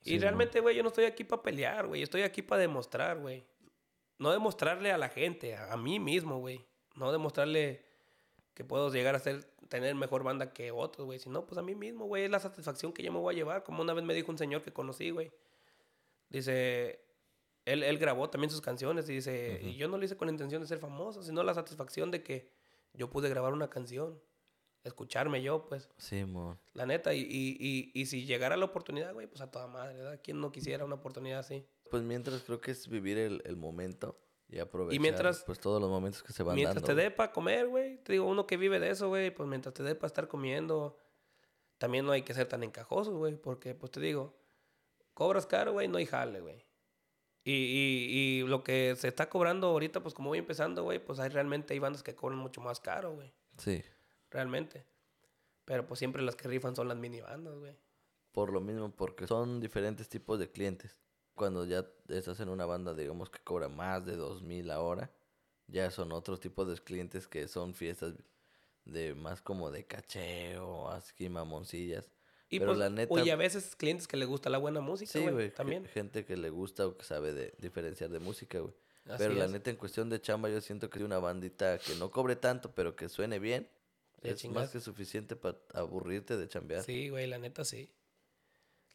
[0.03, 2.61] Y Sí, realmente, güey, yo no estoy aquí para pelear, güey, yo estoy aquí para
[2.61, 3.45] demostrar, güey.
[4.19, 6.65] No demostrarle a la gente, a, a mí mismo, güey.
[6.95, 7.83] No demostrarle
[8.53, 11.19] que puedo llegar a ser, tener mejor banda que otros, güey.
[11.19, 13.63] Sino, pues a mí mismo, güey, es la satisfacción que yo me voy a llevar.
[13.63, 15.33] Como una vez me dijo un señor que conocí, güey.
[16.29, 17.02] Dice,
[17.65, 20.31] él, él grabó también sus canciones y dice, y yo no lo hice con la
[20.31, 22.49] intención de ser famoso, sino la satisfacción de que
[22.93, 24.21] yo pude grabar una canción.
[24.83, 25.89] Escucharme yo, pues.
[25.97, 26.59] Simón.
[26.73, 29.95] La neta, y, y, y, y si llegara la oportunidad, güey, pues a toda madre,
[29.95, 30.19] ¿verdad?
[30.21, 31.65] ¿Quién no quisiera una oportunidad así?
[31.89, 35.89] Pues mientras creo que es vivir el, el momento y aprovechar mientras- pues todos los
[35.89, 36.87] momentos que se van Mientras dando.
[36.87, 37.05] te güey.
[37.05, 37.97] dé para comer, güey.
[38.03, 40.97] Te digo, uno que vive de eso, güey, pues mientras te dé para estar comiendo,
[41.77, 44.35] también no hay que ser tan encajosos, güey, porque, pues te digo,
[45.13, 46.65] cobras caro, güey, no hay jale, güey.
[47.45, 51.19] Y, y, y lo que se está cobrando ahorita, pues como voy empezando, güey, pues
[51.19, 53.83] hay realmente hay bandas que cobran mucho más caro, güey, Sí.
[54.29, 54.85] realmente.
[55.65, 57.75] Pero pues siempre las que rifan son las mini bandas, güey.
[58.31, 60.97] Por lo mismo, porque son diferentes tipos de clientes.
[61.35, 65.11] Cuando ya estás en una banda, digamos, que cobra más de dos mil a hora,
[65.67, 68.13] ya son otros tipos de clientes que son fiestas
[68.85, 72.09] de más como de cacheo, así mamoncillas.
[72.53, 75.11] Y Pero pues, la neta, oye, a veces clientes que les gusta la buena música,
[75.11, 75.85] sí, güey, también.
[75.85, 78.73] gente que le gusta o que sabe de diferenciar de música, güey.
[79.05, 82.11] Así Pero la neta, en cuestión de chamba, yo siento que una bandita que no
[82.11, 83.67] cobre tanto, pero que suene bien,
[84.21, 84.63] es chingas.
[84.65, 86.83] más que suficiente para aburrirte de chambear.
[86.83, 87.89] Sí, güey, la neta sí.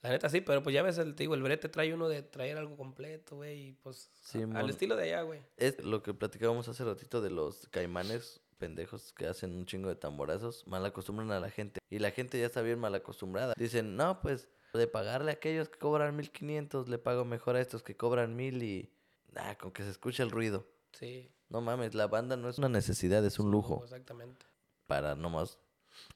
[0.03, 2.23] La neta sí, pero pues ya ves, el, te digo, el brete trae uno de
[2.23, 4.09] traer algo completo, güey, y pues
[4.55, 5.41] a- al estilo de allá, güey.
[5.57, 9.97] Es lo que platicábamos hace ratito de los caimanes pendejos que hacen un chingo de
[9.97, 11.81] tamborazos, mal acostumbran a la gente.
[11.91, 13.55] Y la gente ya está bien mal acostumbrada.
[13.57, 17.83] Dicen, no, pues de pagarle a aquellos que cobran 1500, le pago mejor a estos
[17.83, 18.93] que cobran mil y...
[19.35, 20.67] Ah, con que se escuche el ruido.
[20.93, 21.31] Sí.
[21.49, 23.81] No mames, la banda no es una necesidad, es un lujo.
[23.85, 24.45] Exactamente.
[24.87, 25.59] Para nomás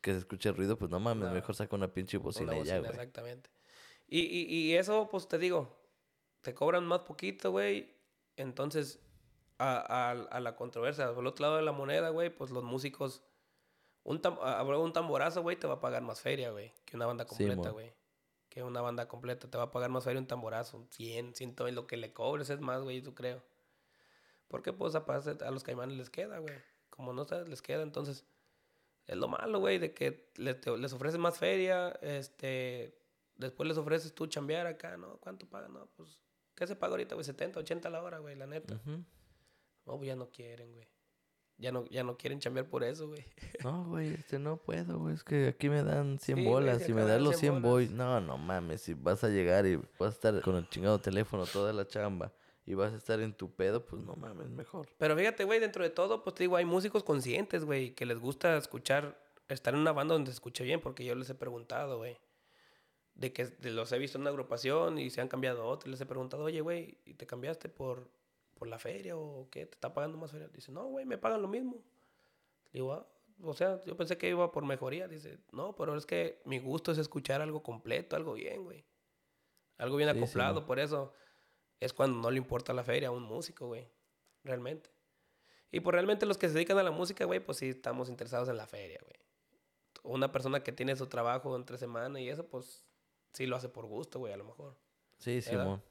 [0.01, 1.35] que se escuche el ruido, pues no mames, No.
[1.35, 2.91] mejor saca una pinche bocina Una y ya, bocina, güey.
[2.93, 3.51] Exactamente.
[4.09, 5.75] Y, y, y eso, pues te digo,
[6.43, 7.95] te cobran más poquito, güey.
[8.37, 8.99] Entonces,
[9.63, 12.65] a, a, a la controversia, por el otro lado de la moneda, güey, pues los
[12.65, 13.23] músicos,
[14.05, 16.97] un, tam- a- a- un tamborazo, güey, te va a pagar más feria, güey, que
[16.97, 17.93] una banda Sí, completa, güey.
[18.49, 20.87] que una banda completa te va a pagar más feria un tamborazo.
[20.91, 23.43] 100, 100, lo que le cobres es más, güey, yo creo.
[24.49, 26.55] Porque, pues, aparte, a los caimanes les queda, güey.
[26.91, 28.27] Como no sabes, les queda, entonces...
[29.07, 32.99] Es lo malo, güey, de que le- te- les ofreces más feria, este...
[33.37, 35.17] Después les ofreces tú chambear acá, ¿no?
[35.19, 35.73] ¿Cuánto pagan?
[35.73, 36.21] No, pues...
[36.55, 37.25] ¿Qué se paga ahorita, güey?
[37.25, 38.75] 70, 80 la hora, güey, la neta.
[38.75, 39.03] Ujú.
[39.87, 40.89] No, pues ya no quieren, güey.
[41.59, 43.25] Ya no, ya no quieren chambear por eso, güey.
[43.63, 45.15] No, güey, este no puedo, güey.
[45.15, 46.79] Es que aquí me dan 100 Sí, güey, bolas.
[46.79, 47.89] si Si me dan los 100 100 voy.
[47.89, 48.83] No, no mames.
[48.83, 52.33] Si vas a llegar y vas a estar con el chingado teléfono toda la chamba
[52.65, 54.89] y vas a estar en tu pedo, pues no mames, mejor.
[54.99, 58.19] Pero fíjate, güey, dentro de todo, pues te digo, hay músicos conscientes, güey, que les
[58.19, 61.99] gusta escuchar, estar en una banda donde se escuche bien, porque yo les he preguntado,
[61.99, 62.19] güey,
[63.15, 66.01] de que los he visto en una agrupación y se han cambiado a otra, les
[66.01, 68.09] he preguntado, oye, güey, ¿y te cambiaste por,
[68.63, 69.67] por la feria o qué?
[69.67, 70.47] ¿Te está pagando más feria?
[70.47, 71.83] Dice, no, güey, me pagan lo mismo.
[72.73, 73.05] Digo, ah,
[73.43, 75.09] o sea, yo pensé que iba por mejoría.
[75.09, 78.85] Dice, no, pero es que mi gusto es escuchar algo completo, algo bien, güey.
[79.79, 81.13] Algo bien Sí, sí, acoplado, por eso
[81.81, 83.91] es cuando no le importa la feria a un músico, güey.
[84.45, 84.91] Realmente.
[85.73, 88.49] Y pues realmente los que se dedican a la música, güey, pues sí estamos interesados
[88.49, 89.17] en la feria, güey.
[90.05, 92.85] Una persona que tiene su trabajo entre semana y eso, pues
[93.33, 94.77] sí lo hace por gusto, güey, a lo mejor.
[95.19, 95.43] Sí.
[95.43, 95.83] Simón.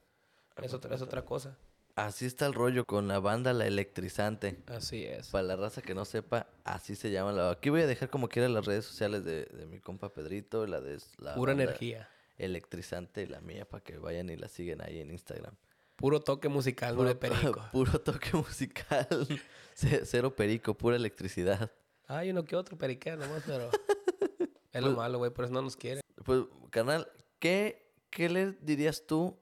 [0.55, 1.57] Es otra, es otra cosa.
[1.95, 4.57] Así está el rollo con la banda La Electrizante.
[4.67, 5.27] Así es.
[5.29, 7.51] Para la raza que no sepa, así se llama la...
[7.51, 10.79] Aquí voy a dejar como quiera las redes sociales de, de mi compa Pedrito, la
[10.81, 12.09] de la Pura energía.
[12.37, 15.53] Electrizante, la mía, para que vayan y la siguen ahí en Instagram.
[15.97, 17.61] Puro toque musical, no de perico.
[17.71, 19.07] puro toque musical,
[19.75, 21.71] ce- cero perico, pura electricidad.
[22.07, 23.69] Hay uno que otro periquero nomás, pero...
[24.71, 26.01] es lo Pues- malo, güey, por eso no nos quieren.
[26.23, 27.07] Pues, carnal,
[27.39, 29.37] ¿qué, ¿qué le dirías tú?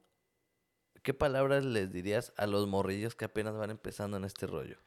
[1.10, 4.78] ¿Qué palabras les dirías a los morrillos que apenas van empezando en este rollo?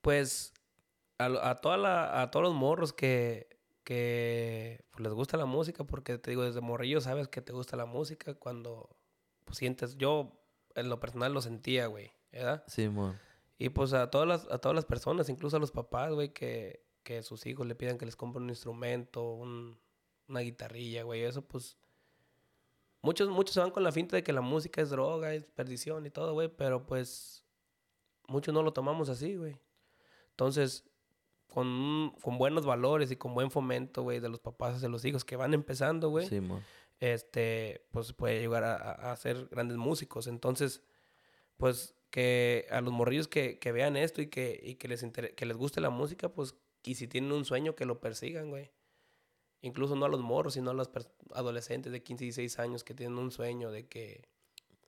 [0.00, 0.52] Pues
[1.18, 3.48] a, toda la, a todos los morros que,
[3.84, 7.76] que pues, les gusta la música, porque te digo, desde morrillo sabes que te gusta
[7.76, 8.88] la música cuando
[9.44, 10.32] pues, sientes, yo
[10.74, 12.64] en lo personal lo sentía, güey, ¿verdad?
[12.66, 13.16] Simón.
[13.58, 16.84] Y pues a todas las, a todas las personas, incluso a los papás, güey, que,
[17.04, 19.78] que sus hijos le pidan que les compren un instrumento, un-
[20.26, 21.78] una guitarrilla, güey, eso pues...
[23.02, 26.04] Muchos, muchos se van con la finta de que la música es droga, es perdición
[26.06, 27.44] y todo, güey, pero pues
[28.26, 29.56] muchos no lo tomamos así, güey.
[30.30, 30.84] Entonces,
[31.46, 35.24] con, con buenos valores y con buen fomento, güey, de los papás hacia los hijos
[35.24, 36.62] que van empezando, güey, Simón.
[37.00, 40.26] este, pues puede llegar a, a- ser grandes músicos.
[40.26, 40.82] Entonces,
[41.56, 45.34] pues que a los morrillos que, que vean esto y que, y que les inter-
[45.34, 48.70] que les guste la música, pues, y si tienen un sueño, que lo persigan, güey.
[49.60, 50.90] Incluso no a los morros, sino a los
[51.34, 54.28] adolescentes de 15 y 16 años que tienen un sueño de que,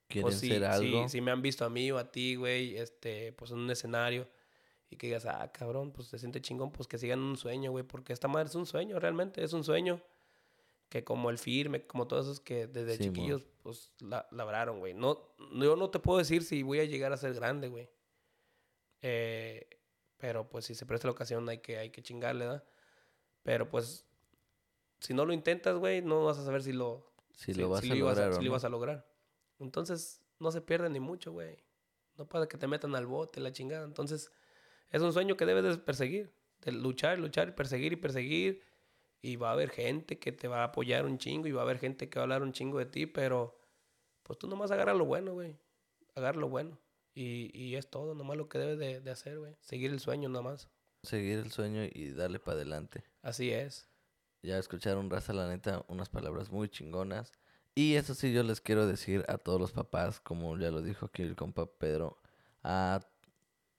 [0.07, 1.05] ¿Quieren pues, ser algo?
[1.05, 3.71] si, si me han visto a mí o a ti, güey, este, pues en un
[3.71, 4.29] escenario
[4.89, 7.85] y que digas, ah, cabrón, pues se siente chingón, pues que sigan un sueño, güey,
[7.85, 10.01] porque esta madre es un sueño, realmente es un sueño
[10.89, 13.15] que como el firme, como todos esos que desde Simón.
[13.15, 14.93] chiquillos, pues la, labraron, güey.
[14.93, 17.89] No- yo no te puedo decir si voy a llegar a ser grande, güey.
[19.03, 19.69] Eh,
[20.17, 22.65] pero pues si se presta la ocasión hay que, hay que chingarle, ¿verdad?
[23.45, 24.05] Pero pues
[25.01, 27.87] si no lo intentas, güey, no vas a saber si lo, Si lo vas a
[27.87, 28.43] ibas lograr sí o lo no.
[28.47, 29.07] ibas a lograr.
[29.59, 31.57] Entonces, no se pierde ni mucho, güey.
[32.17, 33.85] No pasa que te metan al bote, la chingada.
[33.85, 34.31] Entonces,
[34.91, 36.33] es un sueño que debes de perseguir.
[36.61, 38.63] De luchar, luchar, perseguir y perseguir.
[39.23, 41.65] Y va a haber gente que te va a apoyar un chingo y va a
[41.65, 43.59] haber gente que va a hablar un chingo de ti, pero
[44.23, 45.59] pues tú nomás agarra lo bueno, güey.
[46.15, 46.79] Agarra lo bueno.
[47.15, 49.57] Y, y es todo, nomás lo que debes de, de hacer, güey.
[49.61, 50.69] Seguir el sueño nomás.
[51.03, 53.05] Seguir el sueño y darle para adelante.
[53.23, 53.90] Así es.
[54.43, 57.33] Ya escucharon, raza, la neta, unas palabras muy chingonas.
[57.75, 61.07] Y eso sí, yo les quiero decir a todos los papás, como ya lo dijo
[61.07, 62.19] aquí el compa Pedro,
[62.63, 63.01] a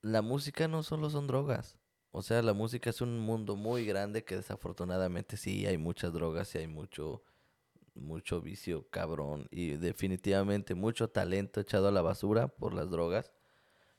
[0.02, 1.78] la música no solo son drogas.
[2.10, 6.54] O sea, la música es un mundo muy grande que desafortunadamente sí hay muchas drogas
[6.54, 7.22] y hay mucho,
[7.94, 9.48] mucho vicio cabrón.
[9.50, 13.32] Y definitivamente mucho talento echado a la basura por las drogas.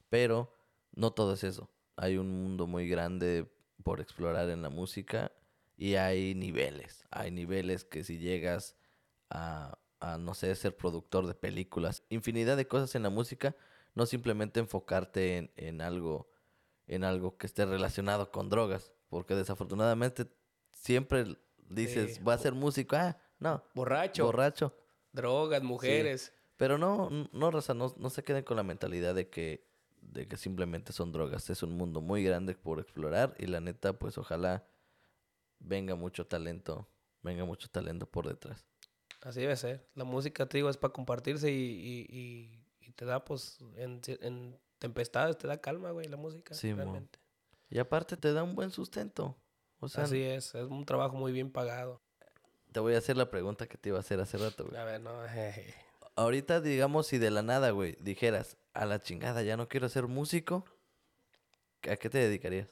[0.09, 0.53] Pero
[0.91, 1.69] no todo es eso.
[1.95, 3.51] Hay un mundo muy grande
[3.83, 5.31] por explorar en la música
[5.75, 7.05] y hay niveles.
[7.11, 8.75] Hay niveles que si llegas
[9.29, 13.55] a, a, no sé, ser productor de películas, infinidad de cosas en la música,
[13.95, 16.29] no simplemente enfocarte en, en algo
[16.85, 20.27] en algo que esté relacionado con drogas, porque desafortunadamente
[20.73, 21.37] siempre
[21.69, 22.23] dices, Sí.
[22.23, 24.25] va a ser músico, ah, no, Borracho.
[24.25, 24.75] borracho.
[25.13, 26.33] drogas, mujeres.
[26.57, 29.65] Pero no, no, raza, no, no se queden con la mentalidad de que
[30.01, 31.49] de que simplemente son drogas.
[31.49, 34.65] Es un mundo muy grande por explorar y la neta, pues ojalá
[35.63, 36.87] venga mucho talento,
[37.21, 38.65] venga mucho talento por detrás.
[39.21, 39.87] Así debe ser.
[39.95, 44.01] La música, te digo, es para compartirse y, y, y, y te da, pues, en,
[44.21, 46.53] en tempestades te da calma, güey, la música.
[46.53, 46.77] Sí, mo.
[46.77, 47.19] realmente.
[47.69, 49.35] Y aparte te da un buen sustento.
[49.79, 52.01] O sea, Así es, es un trabajo muy bien pagado.
[52.71, 54.77] te voy a hacer la pregunta que te iba a hacer hace rato, güey.
[54.77, 55.73] A ver, no, jeje.
[56.15, 60.07] Ahorita, digamos, si de la nada, güey, dijeras, a la chingada, ya no quiero ser
[60.07, 60.65] músico,
[61.89, 62.69] ¿a qué te dedicarías?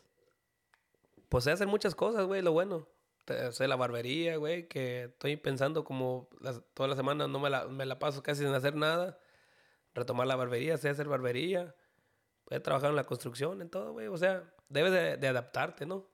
[1.32, 2.90] Pues sé hacer muchas cosas, güey, lo bueno.
[3.52, 7.70] Sé la barbería, güey, que estoy pensando como las, toda la semana no me la,
[7.70, 9.18] me la paso casi sin hacer nada.
[9.94, 11.74] Retomar la barbería, sé hacer barbería.
[12.50, 14.08] He trabajado en la construcción, en todo, güey.
[14.08, 16.06] O sea, debes de, de adaptarte, ¿no?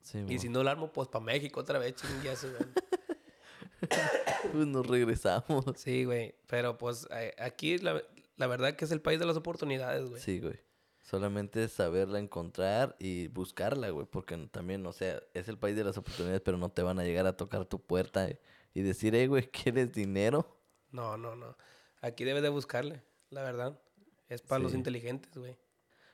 [0.00, 0.40] Sí, Y mo.
[0.40, 2.62] si no lo armo, pues para México otra vez, chingazo, güey.
[4.52, 5.64] Pues nos regresamos.
[5.76, 6.34] Sí, güey.
[6.48, 7.06] Pero pues
[7.38, 8.02] aquí la,
[8.36, 10.20] la verdad que es el país de las oportunidades, güey.
[10.20, 10.58] Sí, güey.
[11.06, 14.06] Solamente es saberla encontrar y buscarla, güey.
[14.06, 17.04] Porque también, o sea, es el país de las oportunidades, pero no te van a
[17.04, 18.28] llegar a tocar tu puerta
[18.74, 20.58] y- decir, hey, güey, ¿quieres dinero?
[20.90, 21.56] No, no, no.
[22.00, 23.80] Aquí debes de buscarle, la verdad.
[24.28, 25.56] Es para los inteligentes, güey.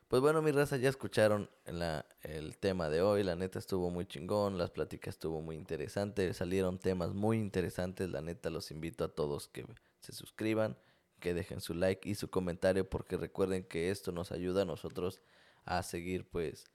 [0.09, 3.23] Pues bueno, mi raza, ya escucharon la, el tema de hoy.
[3.23, 6.35] La neta estuvo muy chingón, las pláticas estuvo muy interesante.
[6.35, 8.11] Salieron temas muy interesantes.
[8.11, 9.65] La neta los invito a todos que
[10.01, 10.77] se suscriban,
[11.23, 15.23] que dejen su like y su comentario, porque recuerden que esto nos ayuda a nosotros
[15.65, 16.67] a seguir, pues,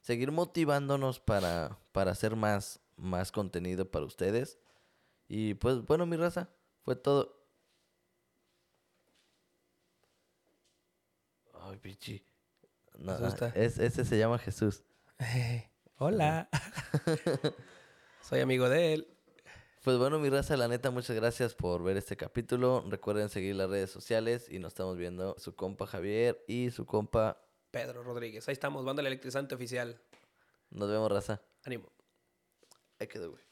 [0.00, 4.58] seguir motivándonos para, para hacer más, más contenido para ustedes.
[5.28, 6.48] Y pues bueno, mi raza,
[6.82, 7.46] fue todo.
[11.52, 12.24] Ay, pichi.
[12.98, 13.16] No,
[13.54, 14.82] es, ese se llama Jesús.
[15.98, 16.48] Hola.
[18.22, 19.19] Soy amigo de él.
[19.82, 22.84] Pues bueno, mi raza, la neta, muchas gracias por ver este capítulo.
[22.86, 27.42] Recuerden seguir las redes sociales y nos estamos viendo su compa Javier y su compa.
[27.70, 28.46] Pedro Rodríguez.
[28.46, 29.98] Ahí estamos, banda el electrizante oficial.
[30.68, 31.40] Nos vemos, raza.
[31.64, 31.90] Ánimo.
[32.98, 33.49] Ahí quedó, güey.